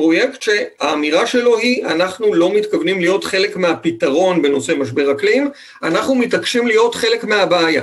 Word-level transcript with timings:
פרויקט 0.00 0.42
שהאמירה 0.42 1.26
שלו 1.26 1.58
היא, 1.58 1.86
אנחנו 1.86 2.34
לא 2.34 2.54
מתכוונים 2.54 3.00
להיות 3.00 3.24
חלק 3.24 3.56
מהפתרון 3.56 4.42
בנושא 4.42 4.72
משבר 4.80 5.12
אקלים, 5.12 5.50
אנחנו 5.82 6.14
מתעקשים 6.14 6.66
להיות 6.66 6.94
חלק 6.94 7.24
מהבעיה. 7.24 7.82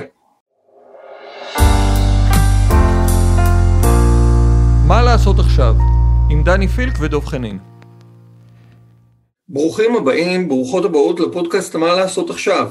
מה 4.86 5.02
לעשות 5.02 5.38
עכשיו? 5.38 5.74
עם 6.30 6.42
דני 6.44 6.68
פילק 6.68 6.92
ודב 7.00 7.24
חנין. 7.24 7.58
ברוכים 9.48 9.96
הבאים, 9.96 10.48
ברוכות 10.48 10.84
הבאות 10.84 11.20
לפודקאסט 11.20 11.76
מה 11.76 11.94
לעשות 11.94 12.30
עכשיו. 12.30 12.70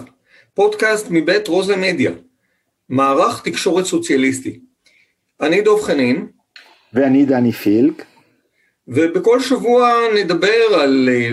פודקאסט 0.53 1.07
מבית 1.09 1.47
רוזה 1.47 1.75
מדיה, 1.75 2.11
מערך 2.89 3.41
תקשורת 3.43 3.85
סוציאליסטי. 3.85 4.59
אני 5.41 5.61
דב 5.61 5.81
חנין. 5.81 6.27
ואני 6.93 7.25
דני 7.25 7.51
פילק. 7.51 8.16
ובכל 8.87 9.39
שבוע 9.39 9.93
נדבר 10.15 10.79
על 10.81 11.09
אה, 11.11 11.29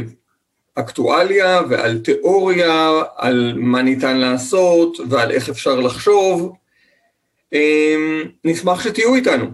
אקטואליה 0.75 1.61
ועל 1.69 1.99
תיאוריה, 1.99 3.03
על 3.17 3.55
מה 3.57 3.83
ניתן 3.83 4.17
לעשות 4.17 4.99
ועל 5.09 5.31
איך 5.31 5.49
אפשר 5.49 5.81
לחשוב. 5.81 6.53
אמ, 7.53 8.23
נשמח 8.45 8.85
שתהיו 8.85 9.15
איתנו. 9.15 9.47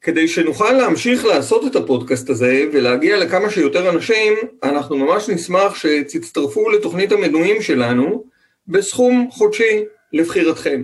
כדי 0.00 0.28
שנוכל 0.28 0.72
להמשיך 0.72 1.24
לעשות 1.24 1.66
את 1.66 1.76
הפודקאסט 1.76 2.30
הזה 2.30 2.64
ולהגיע 2.72 3.16
לכמה 3.16 3.50
שיותר 3.50 3.90
אנשים, 3.90 4.34
אנחנו 4.62 4.96
ממש 4.96 5.28
נשמח 5.28 5.74
שתצטרפו 5.74 6.70
לתוכנית 6.70 7.12
המנויים 7.12 7.62
שלנו 7.62 8.24
בסכום 8.68 9.28
חודשי 9.30 9.84
לבחירתכם. 10.12 10.82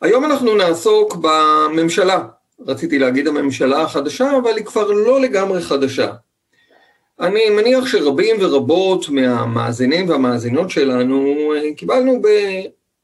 היום 0.00 0.24
אנחנו 0.24 0.54
נעסוק 0.54 1.16
בממשלה, 1.16 2.24
רציתי 2.66 2.98
להגיד 2.98 3.26
הממשלה 3.26 3.82
החדשה, 3.82 4.36
אבל 4.36 4.56
היא 4.56 4.64
כבר 4.64 4.90
לא 4.90 5.20
לגמרי 5.20 5.62
חדשה. 5.62 6.12
אני 7.20 7.50
מניח 7.50 7.86
שרבים 7.86 8.36
ורבות 8.40 9.08
מהמאזינים 9.08 10.08
והמאזינות 10.08 10.70
שלנו 10.70 11.52
אה, 11.56 11.74
קיבלנו 11.76 12.22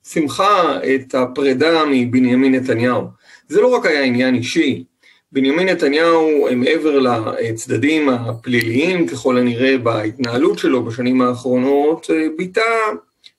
בשמחה 0.06 0.78
את 0.94 1.14
הפרידה 1.14 1.82
מבנימין 1.90 2.54
נתניהו. 2.54 3.02
זה 3.48 3.60
לא 3.60 3.74
רק 3.74 3.86
היה 3.86 4.02
עניין 4.02 4.34
אישי, 4.34 4.84
בנימין 5.32 5.68
נתניהו, 5.68 6.48
מעבר 6.56 6.98
לצדדים 6.98 8.08
הפליליים 8.08 9.06
ככל 9.06 9.38
הנראה 9.38 9.78
בהתנהלות 9.78 10.58
שלו 10.58 10.84
בשנים 10.84 11.22
האחרונות, 11.22 12.10
אה, 12.10 12.26
ביטא 12.36 12.62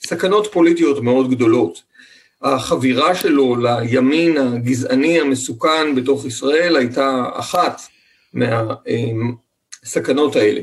סכנות 0.07 0.47
פוליטיות 0.51 1.03
מאוד 1.03 1.29
גדולות. 1.29 1.94
החבירה 2.41 3.15
שלו 3.15 3.55
לימין 3.55 4.37
הגזעני 4.37 5.19
המסוכן 5.19 5.95
בתוך 5.95 6.25
ישראל 6.25 6.75
הייתה 6.75 7.25
אחת 7.33 7.81
מהסכנות 9.83 10.35
האלה. 10.35 10.61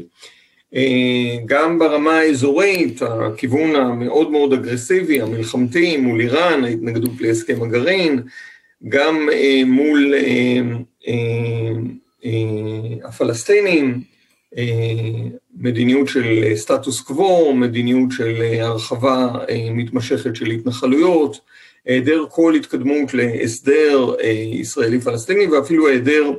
גם 1.46 1.78
ברמה 1.78 2.18
האזורית, 2.18 3.02
הכיוון 3.02 3.76
המאוד 3.76 4.30
מאוד 4.30 4.52
אגרסיבי, 4.52 5.20
המלחמתי 5.20 5.96
מול 5.96 6.20
איראן, 6.20 6.64
ההתנגדות 6.64 7.20
להסכם 7.20 7.62
הגרעין, 7.62 8.22
גם 8.88 9.28
מול 9.66 10.14
הפלסטינים, 13.04 14.00
מדיניות 15.56 16.08
של 16.08 16.44
סטטוס 16.54 17.00
קוו, 17.00 17.54
מדיניות 17.54 18.10
של 18.10 18.42
הרחבה 18.60 19.28
מתמשכת 19.70 20.36
של 20.36 20.50
התנחלויות, 20.50 21.40
היעדר 21.86 22.24
כל 22.30 22.54
התקדמות 22.54 23.14
להסדר 23.14 24.14
אה, 24.20 24.28
ישראלי-פלסטיני 24.28 25.46
ואפילו 25.46 25.88
היעדר 25.88 26.30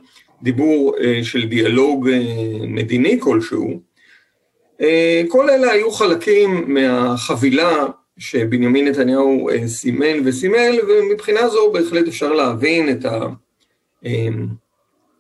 דיבור 0.44 0.96
אה, 1.00 1.20
של 1.24 1.48
דיאלוג 1.48 2.10
אה, 2.10 2.20
מדיני 2.68 3.20
כלשהו. 3.20 3.94
כל 5.28 5.50
אלה 5.50 5.72
היו 5.72 5.92
חלקים 5.92 6.74
מהחבילה 6.74 7.86
שבנימין 8.18 8.88
נתניהו 8.88 9.50
סימן 9.68 10.22
וסימל, 10.26 10.80
ומבחינה 10.88 11.50
זו 11.50 11.72
בהחלט 11.72 12.08
אפשר 12.08 12.34
להבין 12.34 12.90
את 12.90 13.06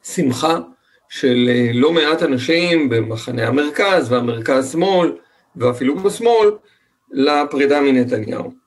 השמחה 0.03 0.59
של 1.09 1.50
לא 1.73 1.91
מעט 1.91 2.23
אנשים 2.23 2.89
במחנה 2.89 3.47
המרכז 3.47 4.12
והמרכז-שמאל, 4.12 5.12
ואפילו 5.56 5.95
בשמאל, 5.95 6.51
לפרידה 7.12 7.81
מנתניהו. 7.81 8.62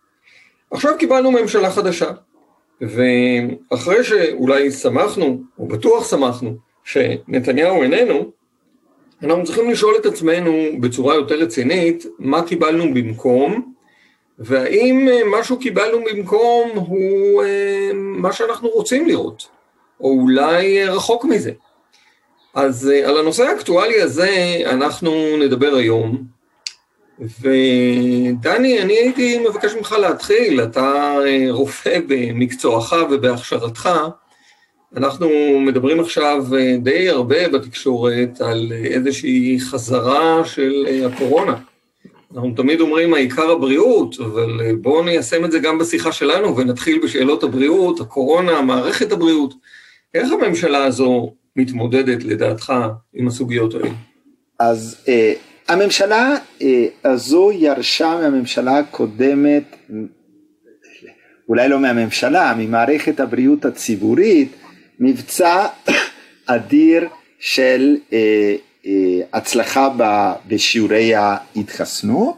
עכשיו 0.71 0.93
קיבלנו 0.99 1.31
ממשלה 1.31 1.71
חדשה, 1.71 2.11
ואחרי 2.81 4.05
שאולי 4.05 4.71
שמחנו, 4.71 5.41
או 5.59 5.69
בטוח 5.69 6.11
שמחנו, 6.11 6.57
שנתניהו 6.85 7.83
איננו, 7.83 8.31
אנחנו 9.23 9.45
צריכים 9.45 9.71
לשאול 9.71 9.95
את 10.01 10.07
עצמנו 10.07 10.53
בצורה 10.81 11.15
יותר 11.15 11.35
רצינית, 11.35 12.07
מה 12.19 12.43
קיבלנו 12.43 12.95
במקום, 12.95 13.73
והאם 14.39 15.09
מה 15.31 15.39
קיבלנו 15.61 15.99
במקום 16.05 16.71
הוא 16.75 17.43
אה, 17.43 17.91
מה 17.95 18.33
שאנחנו 18.33 18.69
רוצים 18.69 19.07
לראות, 19.07 19.49
או 20.01 20.11
אולי 20.11 20.85
רחוק 20.85 21.25
מזה. 21.25 21.53
אז 22.55 22.91
אה, 22.95 23.09
על 23.09 23.19
הנושא 23.19 23.45
האקטואלי 23.45 24.01
הזה 24.01 24.57
אנחנו 24.67 25.37
נדבר 25.41 25.75
היום, 25.75 26.36
ודני, 27.21 28.83
אני 28.83 28.93
הייתי 28.93 29.39
מבקש 29.39 29.75
ממך 29.75 29.93
להתחיל, 30.01 30.63
אתה 30.63 31.17
אה, 31.27 31.47
רופא 31.51 31.99
במקצועך 32.09 32.95
ובהכשרתך. 33.11 33.91
אנחנו 34.97 35.29
מדברים 35.61 36.01
עכשיו 36.01 36.45
אה, 36.57 36.77
די 36.83 37.09
הרבה 37.09 37.49
בתקשורת 37.49 38.41
על 38.41 38.73
איזושהי 38.85 39.59
חזרה 39.61 40.45
של 40.45 40.87
אה, 40.89 41.07
הקורונה. 41.07 41.57
אנחנו 42.35 42.53
תמיד 42.57 42.81
אומרים 42.81 43.15
העיקר 43.15 43.51
הבריאות, 43.51 44.21
אבל 44.21 44.77
בואו 44.81 45.05
ניישם 45.05 45.45
את 45.45 45.53
זה 45.53 45.59
גם 45.59 45.79
בשיחה 45.79 46.13
שלנו 46.13 46.57
ונתחיל 46.57 47.01
בשאלות 47.05 47.43
הבריאות, 47.43 48.01
הקורונה, 48.01 48.63
מערכת 48.63 49.13
הבריאות. 49.13 49.55
איך 50.15 50.29
הממשלה 50.33 50.85
הזו 50.85 51.33
מתמודדת 51.57 52.25
לדעתך 52.25 52.73
עם 53.15 53.27
הסוגיות 53.27 53.75
האלה? 53.75 53.91
אז 54.61 55.07
הממשלה 55.69 56.35
אה, 56.63 56.87
הזו 57.05 57.53
ירשה 57.53 58.19
מהממשלה 58.21 58.79
הקודמת, 58.79 59.77
אולי 61.49 61.69
לא 61.69 61.79
מהממשלה, 61.79 62.55
ממערכת 62.59 63.21
הבריאות 63.21 63.65
הציבורית, 63.65 64.53
מבצע 65.01 65.67
אדיר 66.47 67.09
של 67.39 67.97
אה, 68.13 68.55
אה, 68.87 68.93
הצלחה 69.33 69.89
בשיעורי 70.49 71.15
ההתחסנות, 71.15 72.37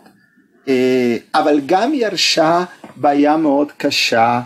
אבל 1.34 1.60
גם 1.66 1.94
ירשה 1.94 2.64
בעיה 2.96 3.36
מאוד 3.36 3.72
קשה 3.76 4.40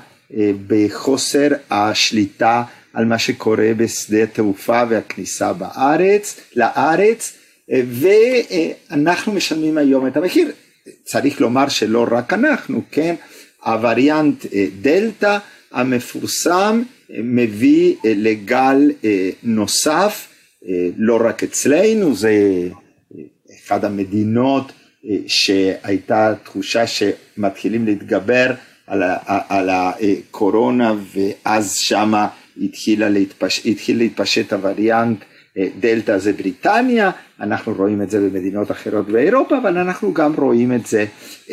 בחוסר 0.66 1.48
השליטה 1.70 2.62
על 2.94 3.04
מה 3.04 3.18
שקורה 3.18 3.70
בשדה 3.76 4.22
התעופה 4.22 4.82
והכניסה 4.88 5.52
בארץ, 5.52 6.40
לארץ, 6.56 7.32
ואנחנו 7.72 9.32
משלמים 9.32 9.78
היום 9.78 10.06
את 10.06 10.16
המחיר. 10.16 10.52
צריך 11.04 11.40
לומר 11.40 11.68
שלא 11.68 12.06
רק 12.10 12.32
אנחנו, 12.32 12.82
כן? 12.90 13.14
הווריאנט 13.64 14.46
אה, 14.54 14.66
דלתא 14.80 15.38
המפורסם 15.72 16.82
אה, 17.10 17.16
מביא 17.22 17.94
אה, 18.04 18.12
לגל 18.16 18.90
נוסף, 19.42 20.28
לא 20.96 21.18
רק 21.24 21.42
אצלנו, 21.42 22.14
זה 22.14 22.32
אחת 23.64 23.84
המדינות 23.84 24.72
שהייתה 25.26 26.34
תחושה 26.44 26.84
שמתחילים 26.86 27.86
להתגבר 27.86 28.52
על, 28.86 29.02
על 29.48 29.70
הקורונה 29.70 30.94
ואז 31.14 31.76
שמה 31.76 32.28
התחיל 32.62 33.08
להתפש... 33.08 33.66
התחיל 33.66 33.98
להתפשט 33.98 34.52
הווריאנט 34.52 35.24
דלתא 35.80 36.18
זה 36.18 36.32
בריטניה, 36.32 37.10
אנחנו 37.40 37.72
רואים 37.72 38.02
את 38.02 38.10
זה 38.10 38.20
במדינות 38.20 38.70
אחרות 38.70 39.08
באירופה, 39.08 39.58
אבל 39.58 39.78
אנחנו 39.78 40.14
גם 40.14 40.34
רואים 40.34 40.72
את 40.72 40.86
זה 40.86 41.04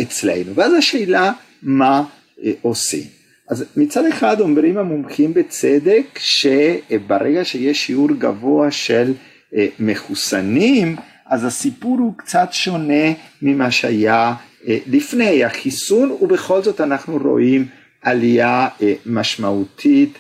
אצלנו. 0.02 0.56
ואז 0.56 0.74
השאלה 0.74 1.32
מה 1.64 2.04
אה, 2.44 2.52
עושים. 2.62 3.04
אז 3.50 3.66
מצד 3.78 4.06
אחד 4.06 4.42
אומרים 4.42 4.78
המומחים 4.78 5.34
בצדק 5.34 6.06
שברגע 6.20 7.46
שיש 7.46 7.86
שיעור 7.86 8.10
גבוה 8.18 8.72
של 8.72 9.14
אה, 9.56 9.68
מחוסנים, 9.80 10.96
אז 11.26 11.46
הסיפור 11.46 11.98
הוא 12.00 12.14
קצת 12.18 12.48
שונה 12.52 13.14
ממה 13.42 13.72
שהיה 13.72 14.34
אה, 14.68 14.78
לפני 14.88 15.44
החיסון, 15.44 16.12
ובכל 16.22 16.64
זאת 16.64 16.82
אנחנו 16.82 17.18
רואים 17.18 17.66
עלייה 18.02 18.68
משמעותית 19.06 20.18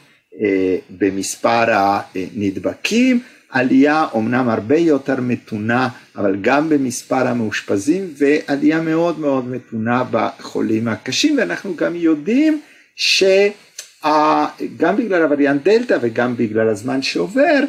במספר 0.89 1.65
הנדבקים. 1.69 3.21
עלייה 3.51 4.05
אומנם 4.13 4.49
הרבה 4.49 4.77
יותר 4.77 5.21
מתונה, 5.21 5.89
אבל 6.15 6.35
גם 6.41 6.69
במספר 6.69 7.27
המאושפזים, 7.27 8.13
ועלייה 8.17 8.81
מאוד 8.81 9.19
מאוד 9.19 9.47
מתונה 9.47 10.03
בחולים 10.11 10.87
הקשים, 10.87 11.37
ואנחנו 11.37 11.75
גם 11.75 11.95
יודעים 11.95 12.61
שגם 12.95 14.95
בגלל 14.97 15.23
הווריאנט 15.23 15.63
דלתא 15.63 15.97
וגם 16.01 16.37
בגלל 16.37 16.69
הזמן 16.69 17.01
שעובר, 17.01 17.59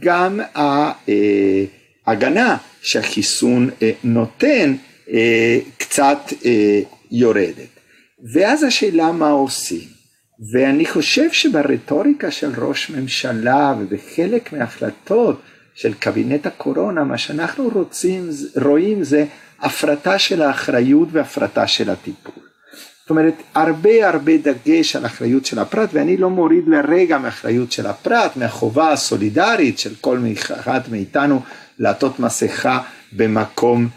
גם 0.00 0.40
ההגנה 2.06 2.56
שהחיסון 2.82 3.70
נותן 4.04 4.74
קצת 5.78 6.18
יורדת. 7.10 7.68
ואז 8.32 8.62
השאלה 8.62 9.12
מה 9.12 9.30
עושים. 9.30 10.01
ואני 10.50 10.86
חושב 10.86 11.32
שברטוריקה 11.32 12.30
של 12.30 12.50
ראש 12.58 12.90
ממשלה 12.90 13.74
ובחלק 13.78 14.52
מההחלטות 14.52 15.40
של 15.74 15.94
קבינט 15.94 16.46
הקורונה, 16.46 17.04
מה 17.04 17.18
שאנחנו 17.18 17.68
רוצים, 17.74 18.30
רואים 18.62 19.04
זה 19.04 19.24
הפרטה 19.60 20.18
של 20.18 20.42
האחריות 20.42 21.08
והפרטה 21.12 21.66
של 21.66 21.90
הטיפול. 21.90 22.42
זאת 23.00 23.10
אומרת, 23.10 23.34
הרבה 23.54 24.08
הרבה 24.08 24.32
דגש 24.36 24.96
על 24.96 25.06
אחריות 25.06 25.46
של 25.46 25.58
הפרט, 25.58 25.88
ואני 25.92 26.16
לא 26.16 26.30
מוריד 26.30 26.68
לרגע 26.68 27.18
מאחריות 27.18 27.72
של 27.72 27.86
הפרט, 27.86 28.36
מהחובה 28.36 28.92
הסולידרית 28.92 29.78
של 29.78 29.94
כל 30.00 30.18
אחד 30.60 30.80
מאיתנו 30.90 31.42
לעטות 31.78 32.20
מסכה 32.20 32.78
במקום 33.12 33.88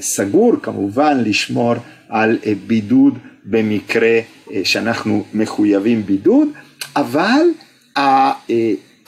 סגור, 0.00 0.52
כמובן 0.62 1.22
לשמור 1.24 1.74
על 2.08 2.38
אה, 2.46 2.52
בידוד 2.66 3.18
במקרה 3.44 4.20
אה, 4.52 4.60
שאנחנו 4.64 5.24
מחויבים 5.34 6.06
בידוד, 6.06 6.48
אבל, 6.96 7.42
אה, 7.96 8.32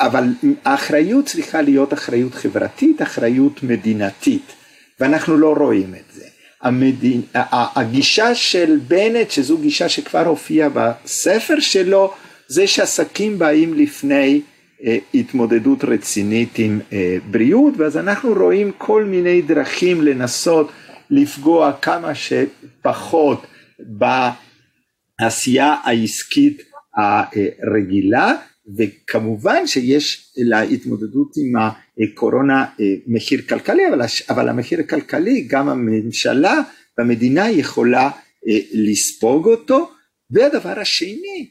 אבל 0.01 0.25
האחריות 0.65 1.27
צריכה 1.27 1.63
להיות 1.63 1.93
אחריות 1.93 2.35
חברתית, 2.35 3.03
אחריות 3.03 3.63
מדינתית, 3.63 4.53
ואנחנו 5.01 5.37
לא 5.37 5.55
רואים 5.59 5.95
את 5.95 6.15
זה. 6.15 6.25
המדין, 6.63 7.23
הגישה 7.35 8.35
של 8.35 8.79
בנט, 8.89 9.31
שזו 9.31 9.59
גישה 9.59 9.89
שכבר 9.89 10.27
הופיעה 10.27 10.69
בספר 10.69 11.61
שלו, 11.61 12.13
זה 12.49 12.67
שעסקים 12.67 13.39
באים 13.39 13.75
לפני 13.75 14.41
התמודדות 15.15 15.85
רצינית 15.85 16.59
עם 16.59 16.81
בריאות, 17.31 17.75
ואז 17.77 17.97
אנחנו 17.97 18.33
רואים 18.33 18.73
כל 18.79 19.05
מיני 19.05 19.43
דרכים 19.43 20.03
לנסות 20.03 20.71
לפגוע 21.11 21.73
כמה 21.83 22.13
שפחות 22.15 23.47
בעשייה 25.21 25.77
העסקית 25.85 26.63
הרגילה 26.97 28.35
וכמובן 28.77 29.67
שיש 29.67 30.33
להתמודדות 30.37 31.33
עם 31.37 31.53
הקורונה 32.03 32.65
מחיר 33.07 33.41
כלכלי 33.49 33.89
אבל, 33.89 34.01
אבל 34.31 34.49
המחיר 34.49 34.81
הכלכלי 34.81 35.41
גם 35.41 35.69
הממשלה 35.69 36.61
והמדינה 36.99 37.51
יכולה 37.51 38.11
לספוג 38.75 39.47
אותו. 39.47 39.91
והדבר 40.31 40.81
השני 40.81 41.49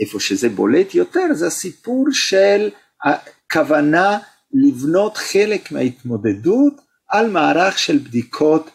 איפה 0.00 0.20
שזה 0.20 0.48
בולט 0.48 0.94
יותר 0.94 1.26
זה 1.32 1.46
הסיפור 1.46 2.06
של 2.12 2.70
הכוונה 3.04 4.18
לבנות 4.52 5.16
חלק 5.16 5.72
מההתמודדות 5.72 6.74
על 7.08 7.30
מערך 7.30 7.78
של 7.78 7.98
בדיקות 7.98 8.70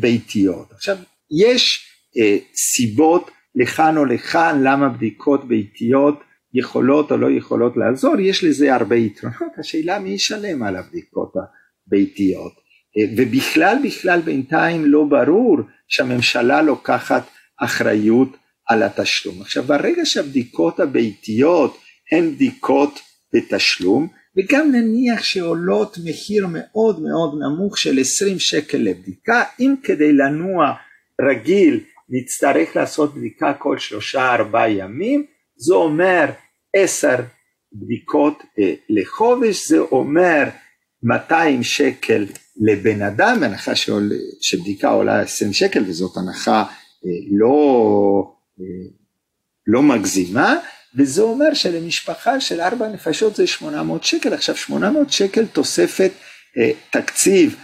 ביתיות. 0.00 0.72
עכשיו 0.72 0.96
יש 1.42 1.86
אה, 2.16 2.36
סיבות 2.54 3.30
לכאן 3.54 3.96
או 3.96 4.04
לכאן 4.04 4.60
למה 4.62 4.88
בדיקות 4.88 5.48
ביתיות 5.48 6.20
יכולות 6.54 7.10
או 7.12 7.16
לא 7.16 7.30
יכולות 7.30 7.76
לעזור, 7.76 8.20
יש 8.20 8.44
לזה 8.44 8.74
הרבה 8.74 8.96
יתרונות, 8.96 9.58
השאלה 9.58 9.98
מי 9.98 10.10
ישלם 10.10 10.62
על 10.62 10.76
הבדיקות 10.76 11.32
הביתיות. 11.36 12.52
אה, 12.96 13.02
ובכלל 13.16 13.78
בכלל 13.84 14.20
בינתיים 14.20 14.84
לא 14.84 15.04
ברור 15.04 15.58
שהממשלה 15.88 16.62
לוקחת 16.62 17.22
אחריות 17.60 18.28
על 18.68 18.82
התשלום. 18.82 19.40
עכשיו 19.42 19.62
ברגע 19.62 20.04
שהבדיקות 20.04 20.80
הביתיות 20.80 21.78
הן 22.12 22.30
בדיקות 22.30 23.00
בתשלום 23.34 24.08
וגם 24.36 24.72
נניח 24.72 25.22
שעולות 25.22 25.98
מחיר 26.04 26.46
מאוד 26.50 27.02
מאוד 27.02 27.34
נמוך 27.40 27.78
של 27.78 28.00
20 28.00 28.38
שקל 28.38 28.78
לבדיקה 28.78 29.44
אם 29.60 29.74
כדי 29.82 30.12
לנוע 30.12 30.72
רגיל 31.30 31.80
נצטרך 32.08 32.76
לעשות 32.76 33.14
בדיקה 33.14 33.52
כל 33.54 33.78
שלושה 33.78 34.34
ארבעה 34.34 34.70
ימים, 34.70 35.26
זה 35.56 35.74
אומר 35.74 36.30
עשר 36.76 37.16
בדיקות 37.72 38.42
אה, 38.58 38.74
לחודש, 38.88 39.68
זה 39.68 39.78
אומר 39.78 40.44
200 41.02 41.62
שקל 41.62 42.26
לבן 42.60 43.02
אדם, 43.02 43.42
הנחה 43.42 43.74
שעול, 43.74 44.12
שבדיקה 44.40 44.88
עולה 44.88 45.20
20 45.20 45.52
שקל 45.52 45.82
וזאת 45.86 46.16
הנחה 46.16 46.62
אה, 47.06 47.10
לא, 47.38 48.33
לא 49.66 49.82
מגזימה, 49.82 50.56
וזה 50.96 51.22
אומר 51.22 51.54
שלמשפחה 51.54 52.40
של 52.40 52.60
ארבע 52.60 52.88
נפשות 52.88 53.36
זה 53.36 53.46
800 53.46 54.04
שקל, 54.04 54.32
עכשיו 54.32 54.56
800 54.56 55.12
שקל 55.12 55.46
תוספת 55.46 56.10
אה, 56.58 56.70
תקציב 56.90 57.56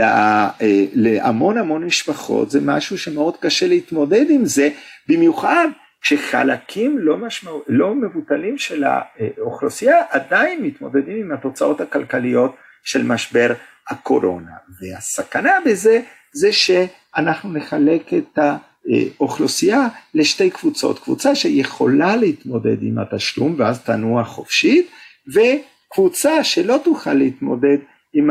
אה, 0.00 0.50
להמון 0.94 1.58
המון 1.58 1.84
משפחות 1.84 2.50
זה 2.50 2.60
משהו 2.60 2.98
שמאוד 2.98 3.36
קשה 3.40 3.66
להתמודד 3.66 4.30
עם 4.30 4.44
זה 4.44 4.68
במיוחד 5.08 5.68
כשחלקים 6.02 6.98
לא, 6.98 7.16
משמע, 7.16 7.50
לא 7.66 7.94
מבוטלים 7.94 8.58
של 8.58 8.84
האוכלוסייה 8.84 10.02
עדיין 10.10 10.62
מתמודדים 10.62 11.16
עם 11.16 11.32
התוצאות 11.32 11.80
הכלכליות 11.80 12.56
של 12.84 13.02
משבר 13.02 13.52
הקורונה. 13.88 14.52
והסכנה 14.80 15.52
בזה 15.66 16.00
זה 16.32 16.52
שאנחנו 16.52 17.52
נחלק 17.52 18.14
את 18.14 18.38
האוכלוסייה 18.88 19.88
לשתי 20.14 20.50
קבוצות. 20.50 20.98
קבוצה 20.98 21.34
שיכולה 21.34 22.16
להתמודד 22.16 22.82
עם 22.82 22.98
התשלום 22.98 23.54
ואז 23.58 23.80
תנוע 23.80 24.24
חופשית 24.24 24.90
וקבוצה 25.34 26.44
שלא 26.44 26.80
תוכל 26.84 27.12
להתמודד 27.14 27.78
עם 28.12 28.30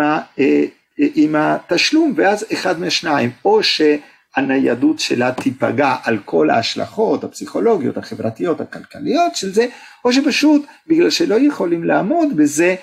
עם 0.98 1.36
התשלום 1.36 2.14
ואז 2.16 2.46
אחד 2.54 2.80
מהשניים 2.80 3.30
או 3.46 3.60
שהניידות 3.64 5.00
שלה 5.00 5.32
תיפגע 5.32 5.96
על 6.04 6.18
כל 6.26 6.50
ההשלכות 6.50 7.24
הפסיכולוגיות 7.24 7.98
החברתיות 7.98 8.62
הכלכליות 8.62 9.36
של 9.36 9.54
זה 9.54 9.68
או 10.06 10.14
שפשוט 10.14 10.66
בגלל 10.88 11.10
שלא 11.10 11.36
יכולים 11.36 11.84
לעמוד 11.84 12.38
בזה 12.38 12.76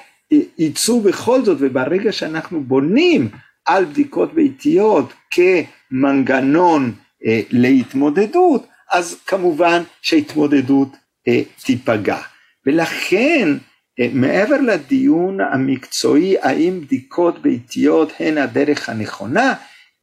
יצאו 0.59 1.01
בכל 1.01 1.45
זאת 1.45 1.57
וברגע 1.61 2.13
שאנחנו 2.13 2.61
בונים 2.61 3.29
על 3.67 3.85
בדיקות 3.85 4.35
ביתיות 4.35 5.13
כמנגנון 5.31 6.93
אה, 7.27 7.41
להתמודדות 7.51 8.67
אז 8.93 9.17
כמובן 9.27 9.83
שההתמודדות 10.03 10.89
אה, 11.29 11.43
תיפגע. 11.65 12.19
ולכן 12.67 13.49
אה, 14.01 14.09
מעבר 14.13 14.61
לדיון 14.61 15.41
המקצועי 15.41 16.37
האם 16.43 16.81
בדיקות 16.81 17.43
ביתיות 17.43 18.13
הן 18.21 18.39
הדרך 18.39 18.89
הנכונה, 18.89 19.55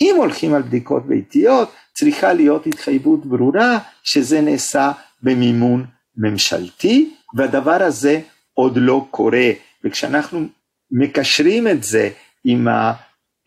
אם 0.01 0.15
הולכים 0.17 0.53
על 0.53 0.61
בדיקות 0.61 1.07
ביתיות 1.07 1.71
צריכה 1.93 2.33
להיות 2.33 2.67
התחייבות 2.67 3.25
ברורה 3.25 3.79
שזה 4.03 4.41
נעשה 4.41 4.91
במימון 5.21 5.85
ממשלתי 6.17 7.13
והדבר 7.35 7.83
הזה 7.83 8.21
עוד 8.53 8.77
לא 8.77 9.07
קורה. 9.11 9.51
וכשאנחנו 9.83 10.45
מקשרים 10.91 11.67
את 11.67 11.83
זה 11.83 12.09
עם, 12.43 12.67
ה, 12.67 12.93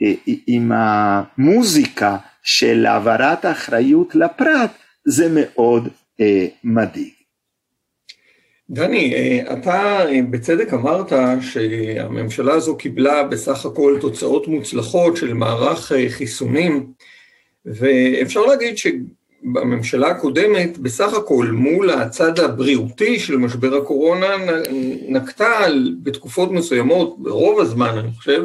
אה, 0.03 0.13
עם 0.47 0.73
המוזיקה 0.75 2.17
של 2.45 2.87
העברת 2.87 3.45
האחריות 3.45 4.15
לפרט 4.15 4.71
זה 5.05 5.29
מאוד 5.31 5.89
אה, 6.21 6.47
מדאיג. 6.65 7.15
דני, 8.71 9.15
אה, 9.15 9.53
אתה 9.53 10.07
אה, 10.09 10.21
בצדק 10.31 10.73
אמרת 10.73 11.13
שהממשלה 11.41 12.55
הזו 12.55 12.77
קיבלה 12.77 13.23
בסך 13.23 13.67
הכל 13.67 13.99
תוצאות 14.01 14.49
מוצלחות 14.49 15.17
של 15.17 15.35
מערך 15.35 15.93
אה, 15.93 16.07
חיסונים, 16.09 16.87
ואפשר 17.67 18.41
להגיד 18.41 18.79
שבממשלה 18.79 20.09
הקודמת, 20.09 20.79
בסך 20.79 21.15
הכל 21.15 21.47
מול 21.53 21.91
הצד 21.91 22.39
הבריאותי 22.39 23.19
של 23.19 23.37
משבר 23.37 23.77
הקורונה, 23.77 24.27
נקטה 25.09 25.51
בתקופות 26.03 26.51
מסוימות, 26.51 27.23
ברוב 27.23 27.61
הזמן 27.61 27.99
אני 27.99 28.13
חושב, 28.13 28.45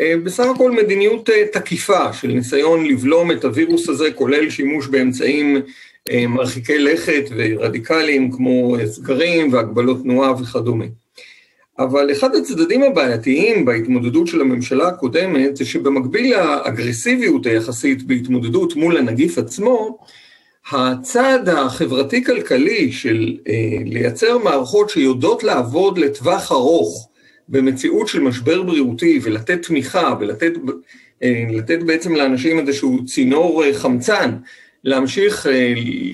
בסך 0.00 0.44
הכל 0.54 0.70
מדיניות 0.70 1.30
תקיפה 1.52 2.12
של 2.12 2.28
ניסיון 2.28 2.86
לבלום 2.86 3.32
את 3.32 3.44
הווירוס 3.44 3.88
הזה, 3.88 4.10
כולל 4.12 4.50
שימוש 4.50 4.86
באמצעים 4.86 5.62
אה, 6.10 6.26
מרחיקי 6.26 6.78
לכת 6.78 7.24
ורדיקליים 7.36 8.32
כמו 8.32 8.76
סגרים 8.86 9.52
והגבלות 9.52 10.02
תנועה 10.02 10.32
וכדומה. 10.32 10.84
אבל 11.78 12.12
אחד 12.12 12.34
הצדדים 12.34 12.82
הבעייתיים 12.82 13.64
בהתמודדות 13.64 14.26
של 14.26 14.40
הממשלה 14.40 14.88
הקודמת 14.88 15.56
זה 15.56 15.64
שבמקביל 15.64 16.36
לאגרסיביות 16.36 17.46
היחסית 17.46 18.02
בהתמודדות 18.02 18.76
מול 18.76 18.96
הנגיף 18.96 19.38
עצמו, 19.38 19.98
הצעד 20.70 21.48
החברתי-כלכלי 21.48 22.92
של 22.92 23.36
אה, 23.48 23.54
לייצר 23.84 24.38
מערכות 24.38 24.90
שיודעות 24.90 25.44
לעבוד 25.44 25.98
לטווח 25.98 26.52
ארוך 26.52 27.08
במציאות 27.52 28.08
של 28.08 28.20
משבר 28.20 28.62
בריאותי 28.62 29.20
ולתת 29.22 29.62
תמיכה 29.62 30.14
ולתת 30.20 30.52
אה, 31.22 31.84
בעצם 31.86 32.14
לאנשים 32.14 32.58
איזשהו 32.58 33.04
צינור 33.04 33.64
חמצן 33.72 34.36
להמשיך 34.84 35.46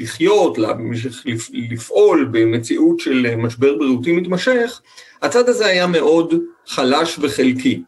לחיות, 0.00 0.58
להמשיך 0.58 1.24
לפעול 1.70 2.28
במציאות 2.32 3.00
של 3.00 3.36
משבר 3.36 3.78
בריאותי 3.78 4.12
מתמשך, 4.12 4.80
הצד 5.22 5.48
הזה 5.48 5.66
היה 5.66 5.86
מאוד 5.86 6.34
חלש 6.66 7.18
וחלקי. 7.20 7.82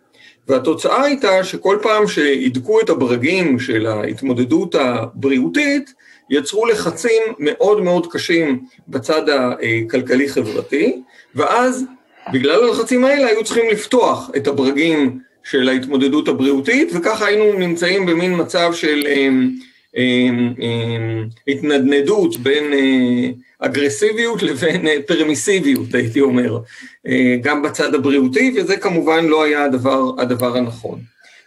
והתוצאה 0.49 1.03
הייתה 1.03 1.45
שכל 1.45 1.79
פעם 1.83 2.07
שהידקו 2.07 2.81
את 2.81 2.91
הברגים 2.91 3.59
של 3.59 3.87
ההתמודדות 3.87 4.75
הבריאותית, 4.75 5.95
יצרו 6.31 6.67
לחצים 6.67 7.23
מאוד 7.39 7.81
מאוד 7.81 8.07
קשים 8.13 8.65
בצד 8.89 9.23
הכלכלי-חברתי, 9.29 11.03
ואז 11.35 11.85
בגלל 12.33 12.65
הלחצים 12.65 13.05
האלה 13.05 13.27
היו 13.27 13.45
צריכים 13.45 13.71
לפתוח 13.71 14.31
את 14.37 14.47
הברגים 14.47 15.21
של 15.45 15.69
ההתמודדות 15.69 16.29
הבריאותית, 16.29 16.89
וככה 16.95 17.27
היינו 17.27 17.59
נמצאים 17.59 18.07
במין 18.07 18.41
מצב 18.41 18.71
של 18.75 19.07
אמ, 19.07 19.51
אמ, 19.97 20.55
אמ, 20.61 21.29
התנדנדות 21.49 22.37
בין 22.37 22.73
אה, 22.73 23.31
אגרסיביות 23.59 24.43
לבין 24.43 24.87
אה, 24.87 24.97
פרמיסיביות, 25.07 25.95
הייתי 25.95 26.21
אומר, 26.21 26.59
אה, 27.07 27.37
גם 27.43 27.63
בצד 27.63 27.95
הבריאותי, 27.95 28.55
וזה 28.57 28.77
כמובן 28.77 29.25
לא 29.25 29.45
היה 29.45 29.65
הדבר, 29.65 30.11
הדבר 30.19 30.57
הנכון. 30.57 30.99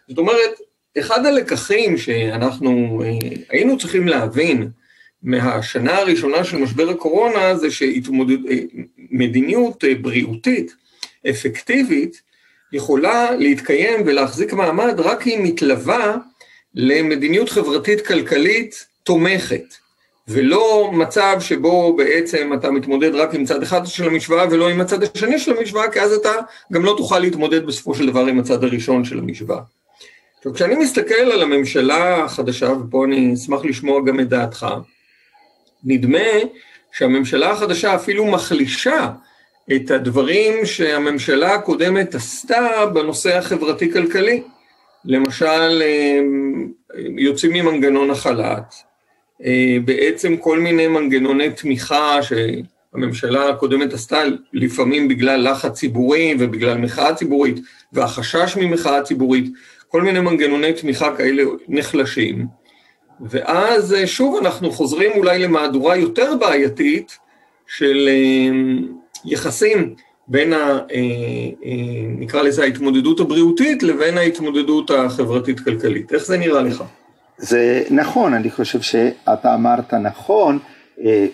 זאת 0.08 0.18
אומרת, 0.18 0.52
אחד 1.00 1.26
הלקחים 1.26 1.98
שאנחנו 1.98 3.04
היינו 3.50 3.78
צריכים 3.78 4.08
להבין 4.08 4.70
מהשנה 5.24 5.98
הראשונה 5.98 6.44
של 6.44 6.58
משבר 6.58 6.90
הקורונה 6.90 7.56
זה 7.56 7.68
שמדיניות 9.12 9.84
בריאותית 10.02 10.76
אפקטיבית 11.30 12.22
יכולה 12.74 13.32
להתקיים 13.32 14.02
ולהחזיק 14.06 14.54
מעמד 14.54 15.00
רק 15.00 15.28
אם 15.28 15.40
מתלווה 15.44 16.16
למדיניות 16.76 17.50
חברתית-כלכלית 17.50 18.86
תומכת, 19.04 19.64
ולא 20.28 20.92
מצב 20.94 21.38
שבו 21.40 21.96
בעצם 21.96 22.52
אתה 22.54 22.72
מתמודד 22.72 23.16
רק 23.16 23.34
עם 23.34 23.46
צד 23.46 23.64
אחד 23.64 23.86
של 23.86 24.08
המשוואה 24.08 24.46
ולא 24.52 24.70
עם 24.70 24.82
הצד 24.82 25.04
השני 25.04 25.40
של 25.40 25.58
המשוואה, 25.58 25.92
כי 25.92 26.02
אז 26.02 26.14
אתה 26.14 26.32
גם 26.74 26.86
לא 26.86 26.94
תוכל 26.98 27.20
להתמודד 27.20 27.66
בסופו 27.66 27.96
של 27.96 28.06
דבר 28.06 28.26
עם 28.26 28.40
הצד 28.40 28.64
הראשון 28.64 29.06
של 29.06 29.20
המשוואה. 29.20 29.62
עכשיו, 30.38 30.54
כשאני 30.54 30.76
מסתכל 30.76 31.14
על 31.14 31.42
הממשלה 31.42 32.24
החדשה, 32.24 32.72
ופה 32.72 33.06
אני 33.06 33.34
אשמח 33.34 33.66
לשמוע 33.66 34.02
גם 34.06 34.20
את 34.20 34.30
דעתך, 34.30 34.68
נדמה 35.84 36.28
שהממשלה 36.92 37.52
החדשה 37.52 37.96
אפילו 37.96 38.26
מחלישה 38.26 39.10
את 39.76 39.92
הדברים 39.92 40.66
שהממשלה 40.66 41.54
הקודמת 41.54 42.16
עשתה 42.16 42.86
בנושא 42.94 43.38
החברתי-כלכלי. 43.38 44.44
למשל, 45.06 45.82
יוצאים 47.18 47.54
ממנגנון 47.54 48.12
החל"ת, 48.12 48.74
אה, 49.46 49.78
בעצם 49.86 50.38
כל 50.38 50.60
מיני 50.60 50.88
מנגנוני 50.88 51.52
תמיכה 51.52 52.20
שהממשלה 52.24 53.50
הקודמת 53.50 53.94
עשתה, 53.94 54.22
לפעמים 54.54 55.08
בגלל 55.08 55.52
לחץ 55.52 55.72
ציבורי 55.80 56.36
ובגלל 56.40 56.78
מחאה 56.78 57.16
ציבורית 57.16 57.60
והחשש 57.94 58.58
ממחאה 58.62 59.02
ציבורית, 59.02 59.46
כל 59.88 60.02
מיני 60.02 60.20
מנגנוני 60.20 60.74
תמיכה 60.74 61.16
כאלה 61.16 61.44
נחלשים. 61.68 62.48
ואז 63.22 63.94
אה, 63.94 64.08
שוב 64.08 64.40
אנחנו 64.42 64.72
חוזרים 64.72 65.12
אולי 65.16 65.40
למהדורה 65.40 65.96
יותר 65.96 66.36
בעייתית 66.40 67.18
של 67.68 68.10
יחסים 69.26 69.96
בין, 70.28 70.54
ה, 70.54 70.58
אה, 70.58 70.78
אה, 71.66 71.72
נקרא 72.18 72.42
לזה 72.42 72.64
ההתמודדות 72.64 73.20
הבריאותית 73.20 73.84
לבין 73.84 74.18
ההתמודדות 74.18 74.92
החברתית-כלכלית. 74.92 76.14
איך 76.14 76.26
זה 76.26 76.38
נראה 76.38 76.62
לך? 76.62 76.84
זה 77.38 77.84
נכון, 77.90 78.34
אני 78.34 78.52
חושב 78.52 78.82
שאתה 78.82 79.54
אמרת 79.54 79.94
נכון. 79.94 80.60
אה, 81.04 81.26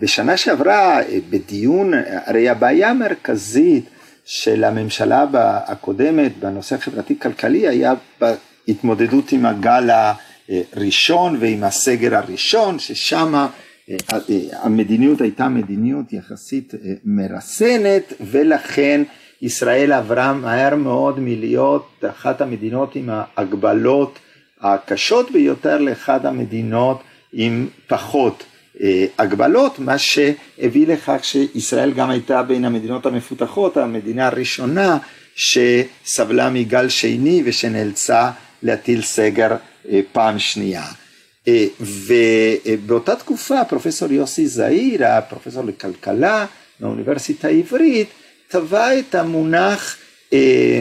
בשנה 0.00 0.36
שעברה 0.36 1.00
בדיון, 1.30 1.92
הרי 2.26 2.48
הבעיה 2.48 2.90
המרכזית 2.90 3.84
של 4.24 4.64
הממשלה 4.64 5.26
הקודמת 5.66 6.38
בנושא 6.38 6.74
החברתי-כלכלי 6.74 7.68
היה 7.68 7.94
בהתמודדות 8.68 9.32
עם 9.32 9.46
הגל 9.46 9.90
הראשון 10.48 11.36
ועם 11.40 11.64
הסגר 11.64 12.16
הראשון, 12.16 12.78
ששם 12.78 13.46
המדיניות 14.52 15.20
הייתה 15.20 15.48
מדיניות 15.48 16.12
יחסית 16.12 16.74
אה, 16.74 16.92
מרסנת 17.04 18.12
ולכן 18.20 19.02
ישראל 19.42 19.92
עברה 19.92 20.32
מהר 20.32 20.74
מאוד 20.74 21.20
מלהיות 21.20 22.04
אחת 22.10 22.40
המדינות 22.40 22.96
עם 22.96 23.10
ההגבלות 23.12 24.18
הקשות 24.60 25.30
ביותר 25.30 25.78
לאחת 25.78 26.24
המדינות 26.24 27.02
עם 27.32 27.68
פחות 27.86 28.44
אה, 28.80 29.06
הגבלות, 29.18 29.78
מה 29.78 29.98
שהביא 29.98 30.86
לכך 30.86 31.18
שישראל 31.22 31.92
גם 31.92 32.10
הייתה 32.10 32.42
בין 32.42 32.64
המדינות 32.64 33.06
המפותחות, 33.06 33.76
המדינה 33.76 34.26
הראשונה 34.26 34.98
שסבלה 35.34 36.50
מגל 36.50 36.88
שני 36.88 37.42
ושנאלצה 37.44 38.30
להטיל 38.62 39.02
סגר 39.02 39.56
אה, 39.88 40.00
פעם 40.12 40.38
שנייה. 40.38 40.84
אה, 41.48 41.66
ובאותה 41.80 43.16
תקופה 43.16 43.64
פרופסור 43.64 44.12
יוסי 44.12 44.46
זעיר, 44.46 45.06
הפרופסור 45.06 45.64
לכלכלה 45.64 46.46
מהאוניברסיטה 46.80 47.48
העברית, 47.48 48.08
טבע 48.48 48.98
את 48.98 49.14
המונח 49.14 49.96
אה, 50.32 50.80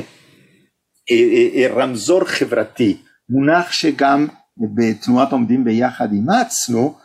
רמזור 1.74 2.24
חברתי, 2.26 2.98
מונח 3.30 3.72
שגם 3.72 4.28
בתנועת 4.76 5.32
עומדים 5.32 5.64
ביחד 5.64 6.12
אימצנו, 6.12 6.98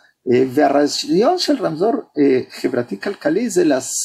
והרעיון 0.51 1.39
של 1.39 1.67
רמזור 1.67 1.93
חברתי 2.51 3.01
כלכלי 3.01 3.51
זה 3.51 3.65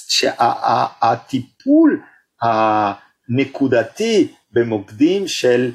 שהטיפול 0.09 2.01
הנקודתי 2.41 4.27
במוקדים 4.51 5.27
של 5.27 5.71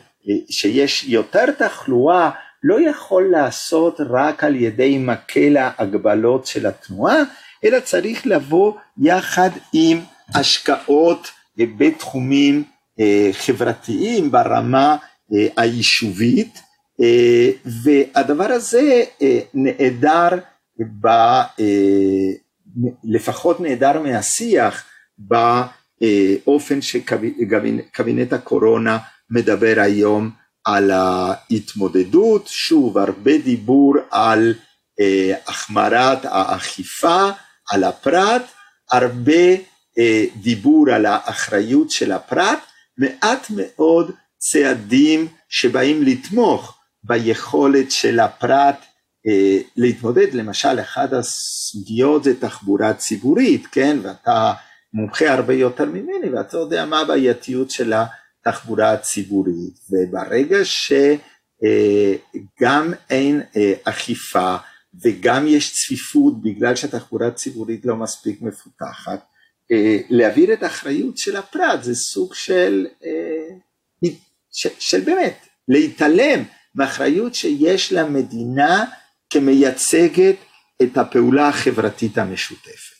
שיש 0.51 1.05
יותר 1.05 1.51
תחלואה 1.51 2.31
לא 2.63 2.89
יכול 2.91 3.31
לעשות 3.31 4.01
רק 4.11 4.45
על 4.45 4.57
ידי 4.57 4.99
מקל 4.99 5.57
ההגבלות 5.57 6.47
של 6.47 6.67
התנועה, 6.67 7.23
אלא 7.65 7.81
צריך 7.81 8.27
לבוא 8.27 8.73
יחד 8.99 9.51
עם 9.73 10.01
השקעות 10.35 11.31
בתחומים 11.57 12.65
אה, 13.01 13.31
חברתיים 13.33 14.31
ברמה 14.31 14.97
אה, 15.35 15.47
היישובית, 15.57 16.63
אה, 17.01 17.51
והדבר 17.83 18.53
הזה 18.53 19.03
נעדר, 19.55 20.29
ב, 21.01 21.09
לפחות 23.05 23.61
נעדר 23.61 24.01
מהשיח 24.03 24.85
באופן 25.19 26.83
שקבינט 26.83 28.33
הקורונה 28.33 28.99
מדבר 29.31 29.75
היום 29.77 30.31
על 30.65 30.91
ההתמודדות, 30.91 32.47
שוב 32.47 32.99
הרבה 32.99 33.39
דיבור 33.39 33.95
על 34.11 34.55
אה, 35.01 35.35
החמרת 35.47 36.19
האכיפה, 36.25 37.31
על 37.71 37.85
הפרט, 37.85 38.43
הרבה 38.91 39.55
אה, 39.99 40.25
דיבור 40.37 40.91
על 40.91 41.07
האחריות 41.07 41.91
של 41.91 42.13
הפרט, 42.13 42.59
מעט 42.99 43.47
מאוד 43.51 44.11
צעדים 44.39 45.29
שבאים 45.49 46.03
לתמוך 46.03 46.79
ביכולת 47.05 47.91
של 47.91 48.21
הפרט 48.21 48.85
אה, 49.27 49.59
להתמודד, 49.77 50.35
למשל 50.35 50.81
אחת 50.81 51.13
הסוגיות 51.13 52.25
זה 52.25 52.41
תחבורה 52.41 52.95
ציבורית, 52.95 53.67
כן, 53.67 53.99
ואתה 54.03 54.53
מומחה 54.93 55.33
הרבה 55.33 55.55
יותר 55.55 55.85
ממני 55.85 56.31
ואתה 56.33 56.57
יודע 56.57 56.87
מה 56.87 57.01
הבעייתיות 57.01 57.71
שלה 57.71 58.07
התחבורה 58.41 58.93
הציבורית, 58.93 59.79
וברגע 59.91 60.59
שגם 60.65 61.65
אין 63.11 63.43
אה, 63.57 63.73
אכיפה 63.85 64.57
וגם 65.03 65.47
יש 65.47 65.75
צפיפות 65.75 66.43
בגלל 66.43 66.77
שהתחבורה 66.77 67.27
הציבורית 67.27 67.85
לא 67.85 67.97
מספיק 67.97 68.43
מפותחת, 68.43 69.25
אה, 69.73 69.99
להעביר 70.11 70.53
את 70.53 70.63
האחריות 70.63 71.19
של 71.19 71.37
הפרט 71.37 71.83
זה 71.83 71.95
סוג 71.95 72.35
של, 72.35 72.87
אה, 73.05 74.11
של, 74.53 74.69
של 74.79 75.01
באמת 75.01 75.47
להתעלם 75.69 76.45
מאחריות 76.75 77.35
שיש 77.35 77.93
למדינה 77.93 78.85
כמייצגת 79.31 80.37
את 80.83 80.97
הפעולה 80.97 81.49
החברתית 81.49 82.19
המשותפת. 82.19 83.00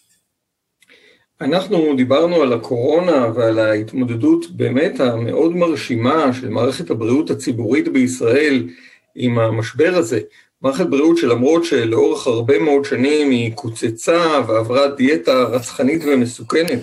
אנחנו 1.41 1.95
דיברנו 1.97 2.43
על 2.43 2.53
הקורונה 2.53 3.27
ועל 3.35 3.59
ההתמודדות 3.59 4.51
באמת 4.51 5.01
המאוד 5.01 5.57
מרשימה 5.57 6.33
של 6.33 6.49
מערכת 6.49 6.91
הבריאות 6.91 7.31
הציבורית 7.31 7.89
בישראל 7.89 8.69
עם 9.15 9.39
המשבר 9.39 9.93
הזה. 9.95 10.21
מערכת 10.63 10.87
בריאות 10.87 11.17
שלמרות 11.17 11.65
שלאורך 11.65 12.27
הרבה 12.27 12.59
מאוד 12.59 12.85
שנים 12.85 13.31
היא 13.31 13.53
קוצצה 13.55 14.41
ועברה 14.49 14.89
דיאטה 14.89 15.43
רצחנית 15.43 16.03
ומסוכנת, 16.07 16.79